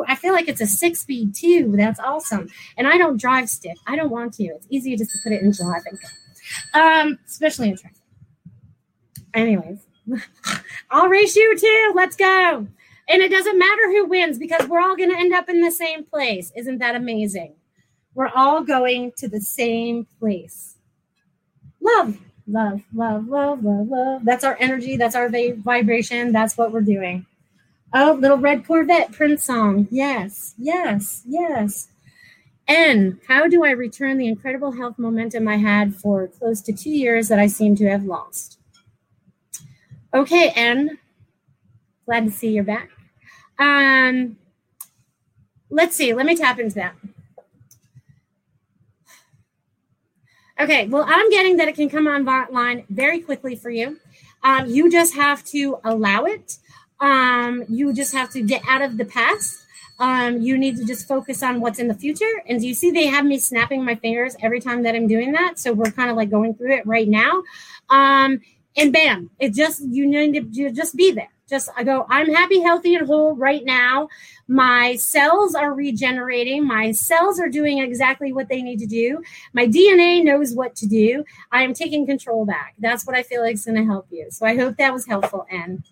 [0.08, 1.74] I feel like it's a six speed too.
[1.76, 2.48] That's awesome.
[2.78, 3.76] And I don't drive stick.
[3.86, 4.44] I don't want to.
[4.44, 6.80] It's easier just to put it in drive and go.
[6.80, 7.95] Um, especially in traffic.
[9.36, 9.86] Anyways,
[10.90, 11.92] I'll race you too.
[11.94, 12.66] Let's go.
[13.08, 15.70] And it doesn't matter who wins because we're all going to end up in the
[15.70, 16.50] same place.
[16.56, 17.54] Isn't that amazing?
[18.14, 20.76] We're all going to the same place.
[21.80, 22.18] Love,
[22.48, 24.24] love, love, love, love, love.
[24.24, 24.96] That's our energy.
[24.96, 26.32] That's our vibration.
[26.32, 27.26] That's what we're doing.
[27.94, 29.86] Oh, little red Corvette Prince song.
[29.90, 31.88] Yes, yes, yes.
[32.66, 36.90] Anne, how do I return the incredible health momentum I had for close to two
[36.90, 38.58] years that I seem to have lost?
[40.16, 40.96] Okay, Anne.
[42.06, 42.88] Glad to see you're back.
[43.58, 44.38] Um,
[45.68, 46.14] let's see.
[46.14, 46.94] Let me tap into that.
[50.58, 53.98] Okay, well, I'm getting that it can come online very quickly for you.
[54.42, 56.56] Um, you just have to allow it.
[56.98, 59.66] Um, you just have to get out of the past.
[59.98, 62.42] Um, you need to just focus on what's in the future.
[62.46, 65.32] And do you see they have me snapping my fingers every time that I'm doing
[65.32, 65.58] that?
[65.58, 67.42] So we're kind of like going through it right now.
[67.90, 68.40] Um,
[68.76, 71.30] and bam, it just you need to just be there.
[71.48, 74.08] Just I go, I'm happy, healthy, and whole right now.
[74.48, 76.66] My cells are regenerating.
[76.66, 79.22] My cells are doing exactly what they need to do.
[79.52, 81.24] My DNA knows what to do.
[81.52, 82.74] I am taking control back.
[82.80, 84.26] That's what I feel like is going to help you.
[84.30, 85.46] So I hope that was helpful.
[85.48, 85.84] And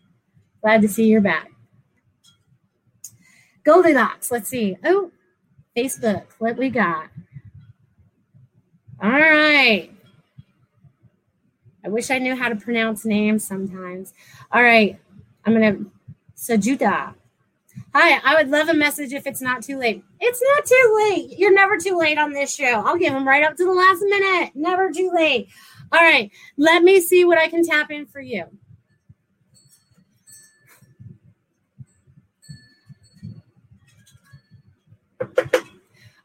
[0.61, 1.51] glad to see you're back.
[3.63, 4.33] Goldilocks.
[4.33, 4.77] Let's see.
[4.85, 5.13] Oh,
[5.77, 6.25] Facebook.
[6.39, 7.11] What we got?
[9.01, 9.94] All right.
[11.85, 14.15] I wish I knew how to pronounce names sometimes.
[14.51, 14.99] All right.
[15.45, 15.91] I'm to,
[16.37, 17.15] Sajuda.
[17.93, 20.03] Hi, I would love a message if it's not too late.
[20.21, 21.39] It's not too late.
[21.39, 22.83] You're never too late on this show.
[22.87, 24.53] I'll give them right up to the last minute.
[24.55, 25.49] Never too late.
[25.93, 26.31] All right.
[26.57, 28.45] Let me see what I can tap in for you.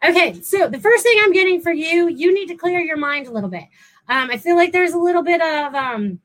[0.01, 3.27] Okay, so the first thing I'm getting for you, you need to clear your mind
[3.27, 3.65] a little bit.
[4.09, 6.19] Um, I feel like there's a little bit of um,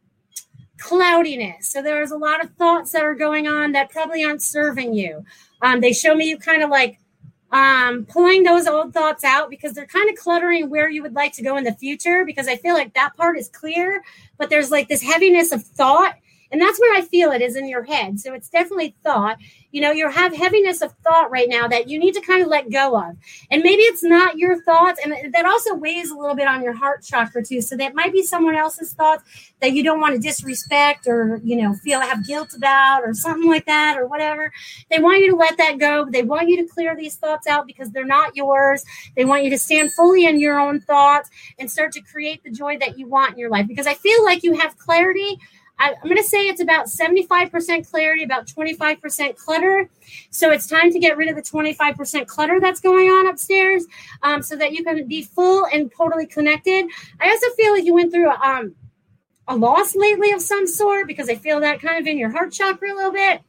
[0.78, 1.68] cloudiness.
[1.68, 5.24] So there's a lot of thoughts that are going on that probably aren't serving you.
[5.62, 6.99] Um, they show me you kind of like
[7.53, 11.32] um, pulling those old thoughts out because they're kind of cluttering where you would like
[11.35, 12.24] to go in the future.
[12.24, 14.03] Because I feel like that part is clear,
[14.39, 16.14] but there's like this heaviness of thought.
[16.55, 18.20] And that's where I feel it is in your head.
[18.20, 19.38] So it's definitely thought
[19.72, 22.46] you know you have heaviness of thought right now that you need to kind of
[22.46, 23.16] let go of.
[23.50, 26.72] And maybe it's not your thoughts and that also weighs a little bit on your
[26.72, 27.61] heart chakra too.
[27.61, 29.24] So that might be someone else's thoughts
[29.61, 33.50] that you don't want to disrespect or you know feel have guilt about or something
[33.50, 34.52] like that or whatever.
[34.92, 36.07] They want you to let that go.
[36.09, 38.84] They want you to clear these thoughts out because they're not yours.
[39.16, 42.50] They want you to stand fully in your own thoughts and start to create the
[42.52, 43.66] joy that you want in your life.
[43.66, 45.40] Because i feel like you have clarity
[45.79, 49.89] I, am going to say it's about 75% clarity, about 25% clutter.
[50.31, 53.87] So it's time to get rid of the 25% clutter that's going on upstairs
[54.22, 56.87] um, so that you can be full and totally connected.
[57.20, 58.75] I also feel like you went through um,
[59.49, 62.53] a loss lately of some sort because I feel that kind of in your heart
[62.53, 63.43] chakra a little bit.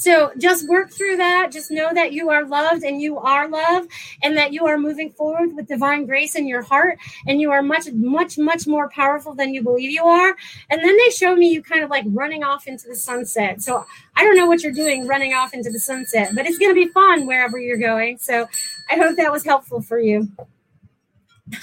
[0.00, 1.52] So just work through that.
[1.52, 3.90] Just know that you are loved and you are loved
[4.22, 7.62] and that you are moving forward with divine grace in your heart and you are
[7.62, 10.34] much, much, much more powerful than you believe you are.
[10.70, 13.60] And then they show me you kind of like running off into the sunset.
[13.60, 13.84] So
[14.16, 16.86] I don't know what you're doing running off into the sunset, but it's going to
[16.86, 18.16] be fun wherever you're going.
[18.16, 18.48] So
[18.88, 20.30] I hope that was helpful for you.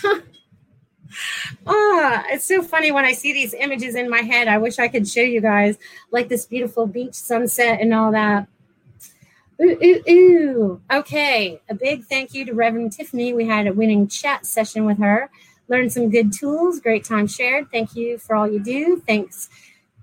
[1.66, 4.48] Ah, it's so funny when I see these images in my head.
[4.48, 5.78] I wish I could show you guys
[6.12, 8.48] like this beautiful beach sunset and all that.
[9.62, 10.82] Ooh, ooh, ooh.
[10.92, 11.60] Okay.
[11.70, 13.34] A big thank you to Reverend Tiffany.
[13.34, 15.30] We had a winning chat session with her.
[15.68, 16.80] Learned some good tools.
[16.80, 17.72] Great time shared.
[17.72, 19.02] Thank you for all you do.
[19.08, 19.50] Thanks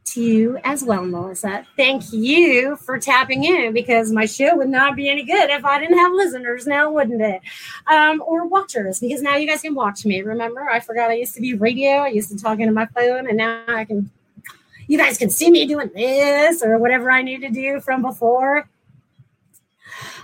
[0.07, 1.67] to you as well, Melissa.
[1.77, 5.79] Thank you for tapping in because my show would not be any good if I
[5.79, 7.41] didn't have listeners now, wouldn't it?
[7.87, 10.23] Um, or watchers, because now you guys can watch me.
[10.23, 11.91] Remember, I forgot I used to be radio.
[11.91, 14.11] I used to talk into my phone, and now I can.
[14.87, 18.69] You guys can see me doing this or whatever I need to do from before.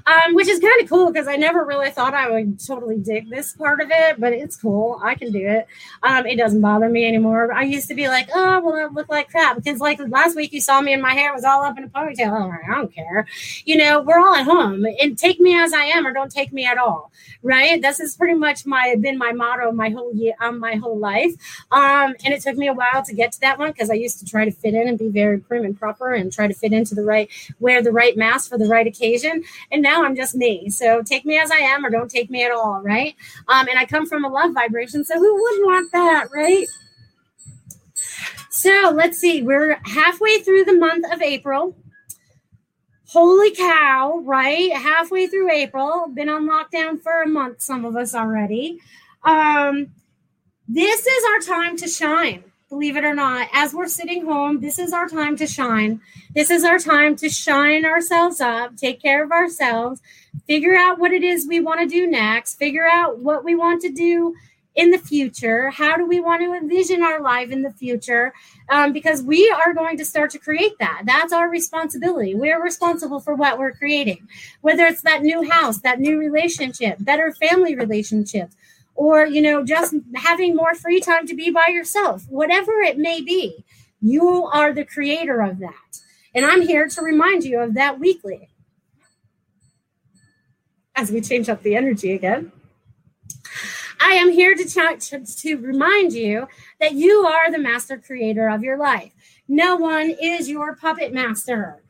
[0.07, 3.31] Um, which is kind of cool because I never really thought I would totally dig
[3.31, 5.01] this part of it, but it's cool.
[5.03, 5.67] I can do it.
[6.03, 7.53] Um, it doesn't bother me anymore.
[7.53, 10.53] I used to be like, oh, well, I look like crap because like last week
[10.53, 12.31] you saw me and my hair was all up in a ponytail.
[12.31, 13.27] Oh, I don't care.
[13.65, 16.53] You know, we're all at home and take me as I am or don't take
[16.53, 17.13] me at all.
[17.43, 17.81] Right.
[17.81, 21.33] This is pretty much my been my motto my whole year, um, my whole life.
[21.71, 24.19] Um, and it took me a while to get to that one because I used
[24.21, 26.73] to try to fit in and be very prim and proper and try to fit
[26.73, 27.29] into the right,
[27.59, 29.43] wear the right mask for the right occasion.
[29.71, 30.71] And now I'm just me.
[30.71, 33.15] So take me as I am or don't take me at all, right?
[33.49, 36.67] Um, and I come from a love vibration, so who wouldn't want that, right?
[38.51, 41.77] So let's see, we're halfway through the month of April.
[43.07, 44.73] Holy cow, right?
[44.73, 48.79] Halfway through April, been on lockdown for a month, some of us already.
[49.25, 49.89] Um,
[50.69, 54.79] this is our time to shine believe it or not, as we're sitting home, this
[54.79, 56.01] is our time to shine.
[56.37, 60.01] This is our time to shine ourselves up, take care of ourselves,
[60.47, 63.83] figure out what it is we want to do next, figure out what we want
[63.83, 64.37] to do
[64.77, 65.71] in the future.
[65.71, 68.33] How do we want to envision our life in the future?
[68.69, 71.03] Um, because we are going to start to create that.
[71.05, 72.37] That's our responsibility.
[72.37, 74.29] We're responsible for what we're creating,
[74.61, 78.55] whether it's that new house, that new relationship, better family relationships
[79.01, 83.19] or you know just having more free time to be by yourself whatever it may
[83.23, 83.65] be
[84.03, 86.01] you are the creator of that.
[86.35, 88.51] And i'm here to remind you of that weekly.
[90.95, 92.53] As we change up the energy again.
[94.03, 96.47] I am here to, to, to remind you
[96.79, 99.13] that you are the master creator of your life.
[99.49, 101.83] No one is your puppet master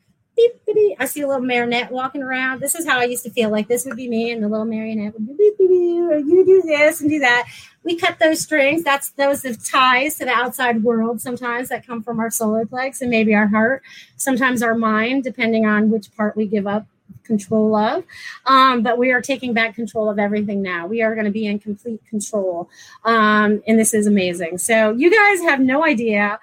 [0.67, 2.61] beep, I see a little marionette walking around.
[2.61, 4.67] This is how I used to feel like this would be me, and the little
[4.67, 7.49] marionette would be beep, beep, beep, you do this and do that.
[7.83, 8.85] We cut those strings.
[8.85, 13.01] That's those of ties to the outside world sometimes that come from our solar plex
[13.01, 13.83] and maybe our heart,
[14.17, 16.87] sometimes our mind, depending on which part we give up
[17.25, 18.05] control of.
[18.47, 20.87] Um, but we are taking back control of everything now.
[20.87, 22.69] We are going to be in complete control.
[23.05, 24.59] Um, and this is amazing.
[24.59, 26.39] So you guys have no idea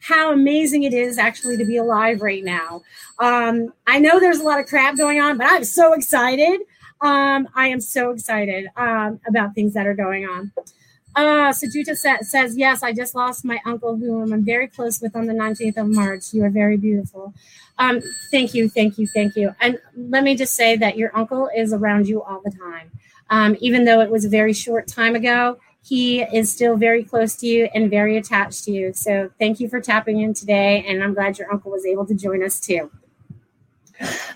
[0.00, 2.82] how amazing it is actually to be alive right now.
[3.18, 6.60] Um, I know there's a lot of crap going on, but I'm so excited.
[7.00, 10.52] Um, I am so excited um, about things that are going on.
[11.16, 15.16] Uh, Sajuta sa- says, Yes, I just lost my uncle, whom I'm very close with
[15.16, 16.32] on the 19th of March.
[16.32, 17.34] You are very beautiful.
[17.78, 19.54] Um, thank you, thank you, thank you.
[19.60, 22.90] And let me just say that your uncle is around you all the time.
[23.30, 27.34] Um, even though it was a very short time ago, he is still very close
[27.36, 28.92] to you and very attached to you.
[28.92, 30.84] So thank you for tapping in today.
[30.86, 32.90] And I'm glad your uncle was able to join us too.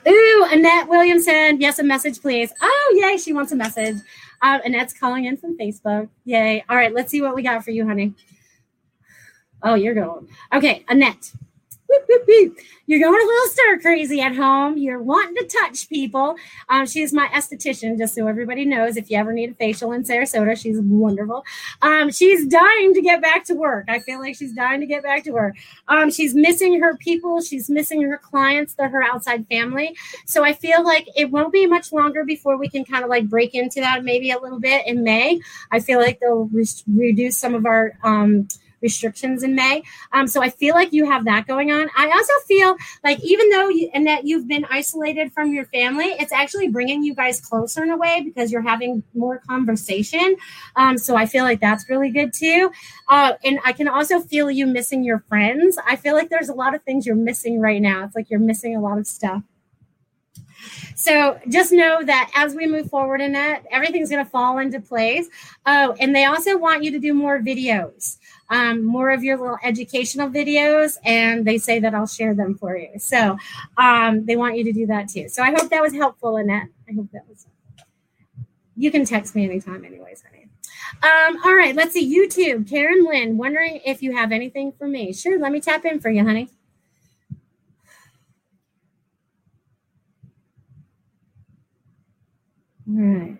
[0.06, 1.60] Ooh, Annette Williamson.
[1.60, 2.52] Yes, a message, please.
[2.60, 3.16] Oh, yay.
[3.16, 3.96] She wants a message.
[4.42, 6.08] Um, Annette's calling in from Facebook.
[6.24, 6.64] Yay.
[6.68, 8.14] All right, let's see what we got for you, honey.
[9.62, 10.28] Oh, you're going.
[10.52, 11.32] Okay, Annette.
[12.86, 14.76] You're going a little stir crazy at home.
[14.76, 16.36] You're wanting to touch people.
[16.68, 18.96] Um, she's my esthetician, just so everybody knows.
[18.96, 21.44] If you ever need a facial in Sarasota, she's wonderful.
[21.80, 23.86] Um, she's dying to get back to work.
[23.88, 25.56] I feel like she's dying to get back to work.
[25.88, 27.40] Um, she's missing her people.
[27.40, 28.74] She's missing her clients.
[28.74, 29.96] They're her outside family.
[30.26, 33.28] So I feel like it won't be much longer before we can kind of like
[33.30, 35.40] break into that maybe a little bit in May.
[35.70, 38.46] I feel like they'll re- reduce some of our um,
[38.84, 39.82] restrictions in May.
[40.12, 41.88] Um, so I feel like you have that going on.
[41.96, 46.04] I also feel like even though you, and that you've been isolated from your family,
[46.20, 50.36] it's actually bringing you guys closer in a way because you're having more conversation.
[50.76, 52.70] Um, so I feel like that's really good too.
[53.08, 55.78] Uh, and I can also feel you missing your friends.
[55.84, 58.04] I feel like there's a lot of things you're missing right now.
[58.04, 59.42] It's like you're missing a lot of stuff.
[60.94, 64.80] So just know that as we move forward in that, everything's going to fall into
[64.80, 65.28] place.
[65.66, 68.16] Oh, and they also want you to do more videos
[68.50, 72.76] um, more of your little educational videos, and they say that I'll share them for
[72.76, 72.90] you.
[72.98, 73.36] So
[73.76, 75.28] um, they want you to do that too.
[75.28, 76.68] So I hope that was helpful, Annette.
[76.88, 77.46] I hope that was.
[78.76, 80.48] You can text me anytime, anyways, honey.
[81.02, 82.16] Um, all right, let's see.
[82.16, 85.12] YouTube, Karen Lynn, wondering if you have anything for me.
[85.12, 86.48] Sure, let me tap in for you, honey.
[92.88, 93.38] All right.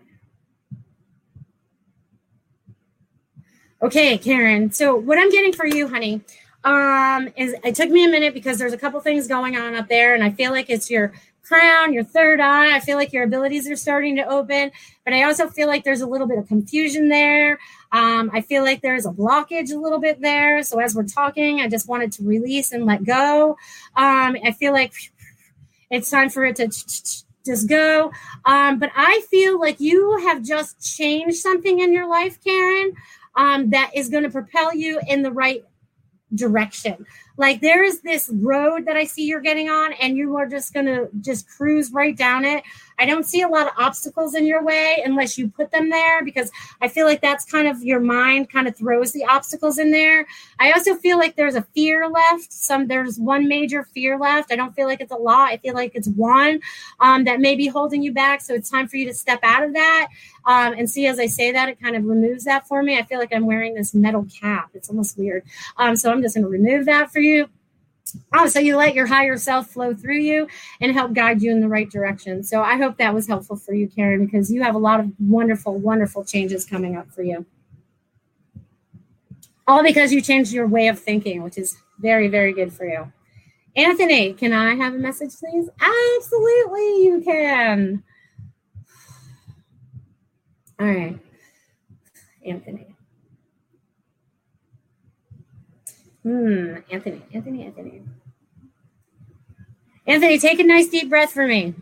[3.84, 4.72] Okay, Karen.
[4.72, 6.22] So what I'm getting for you, honey,
[6.64, 9.88] um, is it took me a minute because there's a couple things going on up
[9.88, 11.12] there, and I feel like it's your
[11.42, 12.74] crown, your third eye.
[12.74, 14.70] I feel like your abilities are starting to open,
[15.04, 17.58] but I also feel like there's a little bit of confusion there.
[17.92, 20.62] Um, I feel like there's a blockage a little bit there.
[20.62, 23.50] So as we're talking, I just wanted to release and let go.
[23.96, 24.94] Um, I feel like
[25.90, 28.12] it's time for it to just go.
[28.46, 32.94] Um, but I feel like you have just changed something in your life, Karen
[33.36, 35.64] um, that is going to propel you in the right
[36.34, 37.06] direction.
[37.36, 40.72] Like there is this road that I see you're getting on, and you are just
[40.72, 42.62] gonna just cruise right down it.
[42.98, 46.24] I don't see a lot of obstacles in your way unless you put them there
[46.24, 49.90] because I feel like that's kind of your mind kind of throws the obstacles in
[49.90, 50.26] there.
[50.58, 52.52] I also feel like there's a fear left.
[52.52, 54.52] Some there's one major fear left.
[54.52, 55.50] I don't feel like it's a lot.
[55.50, 56.60] I feel like it's one
[57.00, 58.40] um, that may be holding you back.
[58.40, 60.08] So it's time for you to step out of that.
[60.46, 62.98] Um, and see, as I say that, it kind of removes that for me.
[62.98, 64.70] I feel like I'm wearing this metal cap.
[64.74, 65.44] It's almost weird.
[65.76, 67.48] Um, so I'm just going to remove that for you.
[68.32, 70.48] Oh, so you let your higher self flow through you
[70.80, 72.42] and help guide you in the right direction.
[72.42, 75.12] So I hope that was helpful for you, Karen, because you have a lot of
[75.20, 77.46] wonderful, wonderful changes coming up for you.
[79.66, 83.10] All because you changed your way of thinking, which is very, very good for you.
[83.76, 85.68] Anthony, can I have a message, please?
[85.80, 88.02] Absolutely, you can.
[90.78, 91.18] All right.
[92.44, 92.93] Anthony.
[96.24, 98.02] Hmm, Anthony, Anthony, Anthony.
[100.06, 101.74] Anthony, take a nice deep breath for me.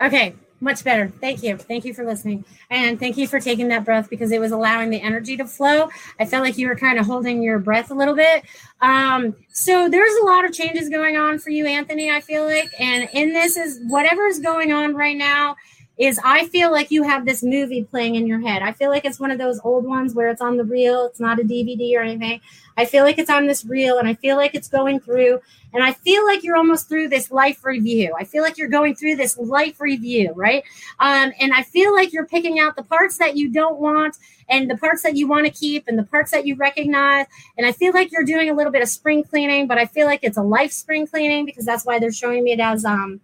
[0.00, 1.12] Okay, much better.
[1.20, 1.58] Thank you.
[1.58, 2.46] Thank you for listening.
[2.70, 5.90] And thank you for taking that breath because it was allowing the energy to flow.
[6.18, 8.44] I felt like you were kind of holding your breath a little bit.
[8.80, 12.70] Um, so there's a lot of changes going on for you, Anthony, I feel like.
[12.78, 15.56] And in this is whatever is going on right now
[16.00, 18.62] is I feel like you have this movie playing in your head.
[18.62, 21.20] I feel like it's one of those old ones where it's on the reel, it's
[21.20, 22.40] not a DVD or anything.
[22.78, 25.40] I feel like it's on this reel and I feel like it's going through
[25.74, 28.14] and I feel like you're almost through this life review.
[28.18, 30.64] I feel like you're going through this life review, right?
[31.00, 34.16] Um, and I feel like you're picking out the parts that you don't want
[34.48, 37.26] and the parts that you want to keep and the parts that you recognize.
[37.58, 40.06] And I feel like you're doing a little bit of spring cleaning, but I feel
[40.06, 43.20] like it's a life spring cleaning because that's why they're showing me it as um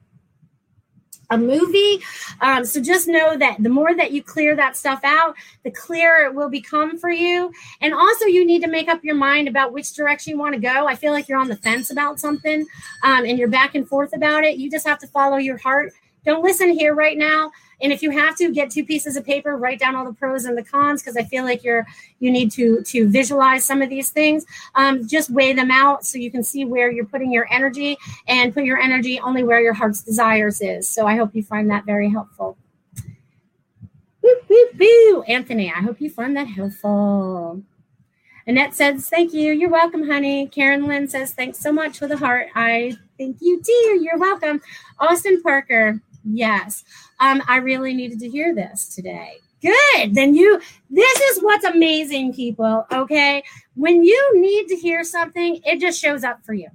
[1.30, 2.02] a movie.
[2.40, 6.26] Um, so just know that the more that you clear that stuff out, the clearer
[6.26, 7.52] it will become for you.
[7.80, 10.60] And also, you need to make up your mind about which direction you want to
[10.60, 10.86] go.
[10.86, 12.66] I feel like you're on the fence about something
[13.02, 14.56] um, and you're back and forth about it.
[14.56, 15.92] You just have to follow your heart.
[16.24, 17.50] Don't listen here right now.
[17.82, 20.44] And if you have to get two pieces of paper, write down all the pros
[20.44, 21.86] and the cons because I feel like you're
[22.20, 24.46] you need to to visualize some of these things.
[24.74, 27.96] Um, just weigh them out so you can see where you're putting your energy
[28.28, 30.88] and put your energy only where your heart's desires is.
[30.88, 32.56] So I hope you find that very helpful.
[34.22, 35.24] Boo, boo.
[35.28, 37.62] Anthony, I hope you find that helpful.
[38.46, 39.52] Annette says, Thank you.
[39.52, 40.46] You're welcome, honey.
[40.48, 42.48] Karen Lynn says, Thanks so much for the heart.
[42.54, 43.94] I thank you, dear.
[43.94, 44.60] You're welcome.
[45.00, 46.84] Austin Parker, yes.
[47.20, 49.38] Um, I really needed to hear this today.
[49.62, 50.14] Good.
[50.14, 50.60] Then you,
[50.90, 52.86] this is what's amazing, people.
[52.92, 53.42] Okay.
[53.74, 56.68] When you need to hear something, it just shows up for you,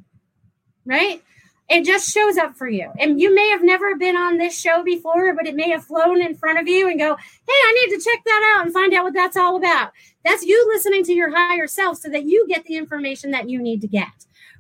[0.86, 1.22] right?
[1.70, 2.92] It just shows up for you.
[3.00, 6.22] And you may have never been on this show before, but it may have flown
[6.22, 8.94] in front of you and go, Hey, I need to check that out and find
[8.94, 9.94] out what that's all about.
[10.26, 13.62] That's you listening to your higher self so that you get the information that you
[13.62, 14.10] need to get,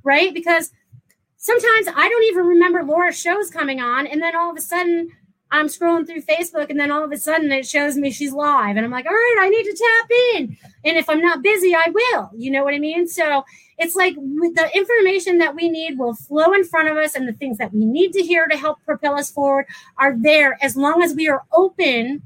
[0.03, 0.33] right?
[0.33, 0.71] Because
[1.41, 4.07] sometimes I don't even remember Laura's shows coming on.
[4.07, 5.11] And then all of a sudden,
[5.53, 8.77] I'm scrolling through Facebook and then all of a sudden it shows me she's live.
[8.77, 10.57] And I'm like, all right, I need to tap in.
[10.85, 12.29] And if I'm not busy, I will.
[12.33, 13.05] You know what I mean?
[13.05, 13.43] So
[13.77, 17.33] it's like the information that we need will flow in front of us, and the
[17.33, 19.65] things that we need to hear to help propel us forward
[19.97, 22.21] are there as long as we are open,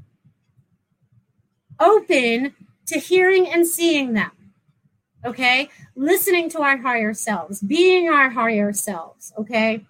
[1.80, 2.54] open
[2.86, 4.30] to hearing and seeing them.
[5.26, 5.68] Okay.
[5.94, 9.32] Listening to our higher selves, being our higher selves.
[9.38, 9.84] Okay.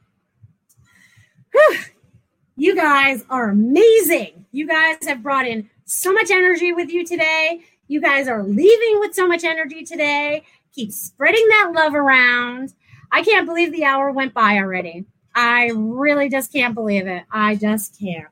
[1.52, 1.76] Whew
[2.56, 4.46] you guys are amazing.
[4.50, 7.60] You guys have brought in so much energy with you today.
[7.86, 10.42] You guys are leaving with so much energy today.
[10.74, 12.72] Keep spreading that love around.
[13.12, 15.04] I can't believe the hour went by already.
[15.34, 17.24] I really just can't believe it.
[17.30, 18.26] I just can't.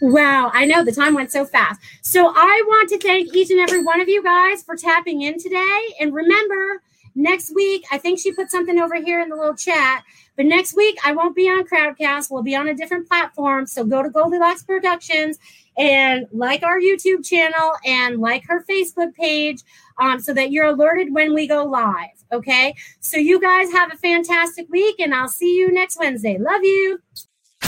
[0.00, 1.80] Wow, I know the time went so fast.
[2.02, 5.38] So I want to thank each and every one of you guys for tapping in
[5.38, 5.80] today.
[6.00, 6.82] And remember,
[7.14, 10.04] next week, I think she put something over here in the little chat.
[10.36, 12.30] But next week, I won't be on Crowdcast.
[12.30, 13.66] We'll be on a different platform.
[13.66, 15.38] So go to Goldilocks Productions
[15.78, 19.62] and like our YouTube channel and like her Facebook page
[19.98, 22.10] um, so that you're alerted when we go live.
[22.32, 22.74] Okay.
[23.00, 26.36] So you guys have a fantastic week and I'll see you next Wednesday.
[26.38, 27.00] Love you.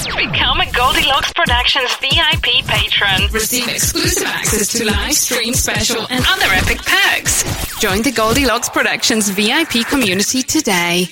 [0.07, 3.33] Become a Goldilocks Productions VIP patron.
[3.33, 7.79] Receive exclusive access to live stream special and other epic perks.
[7.81, 11.07] Join the Goldilocks Productions VIP community today.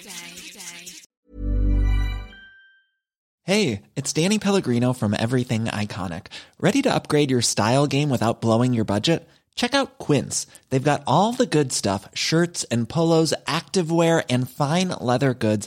[3.43, 6.27] Hey, it's Danny Pellegrino from Everything Iconic.
[6.61, 9.29] Ready to upgrade your style game without blowing your budget?
[9.57, 10.47] Check out Quince.
[10.71, 15.67] They've got all the good stuff shirts and polos, activewear, and fine leather goods,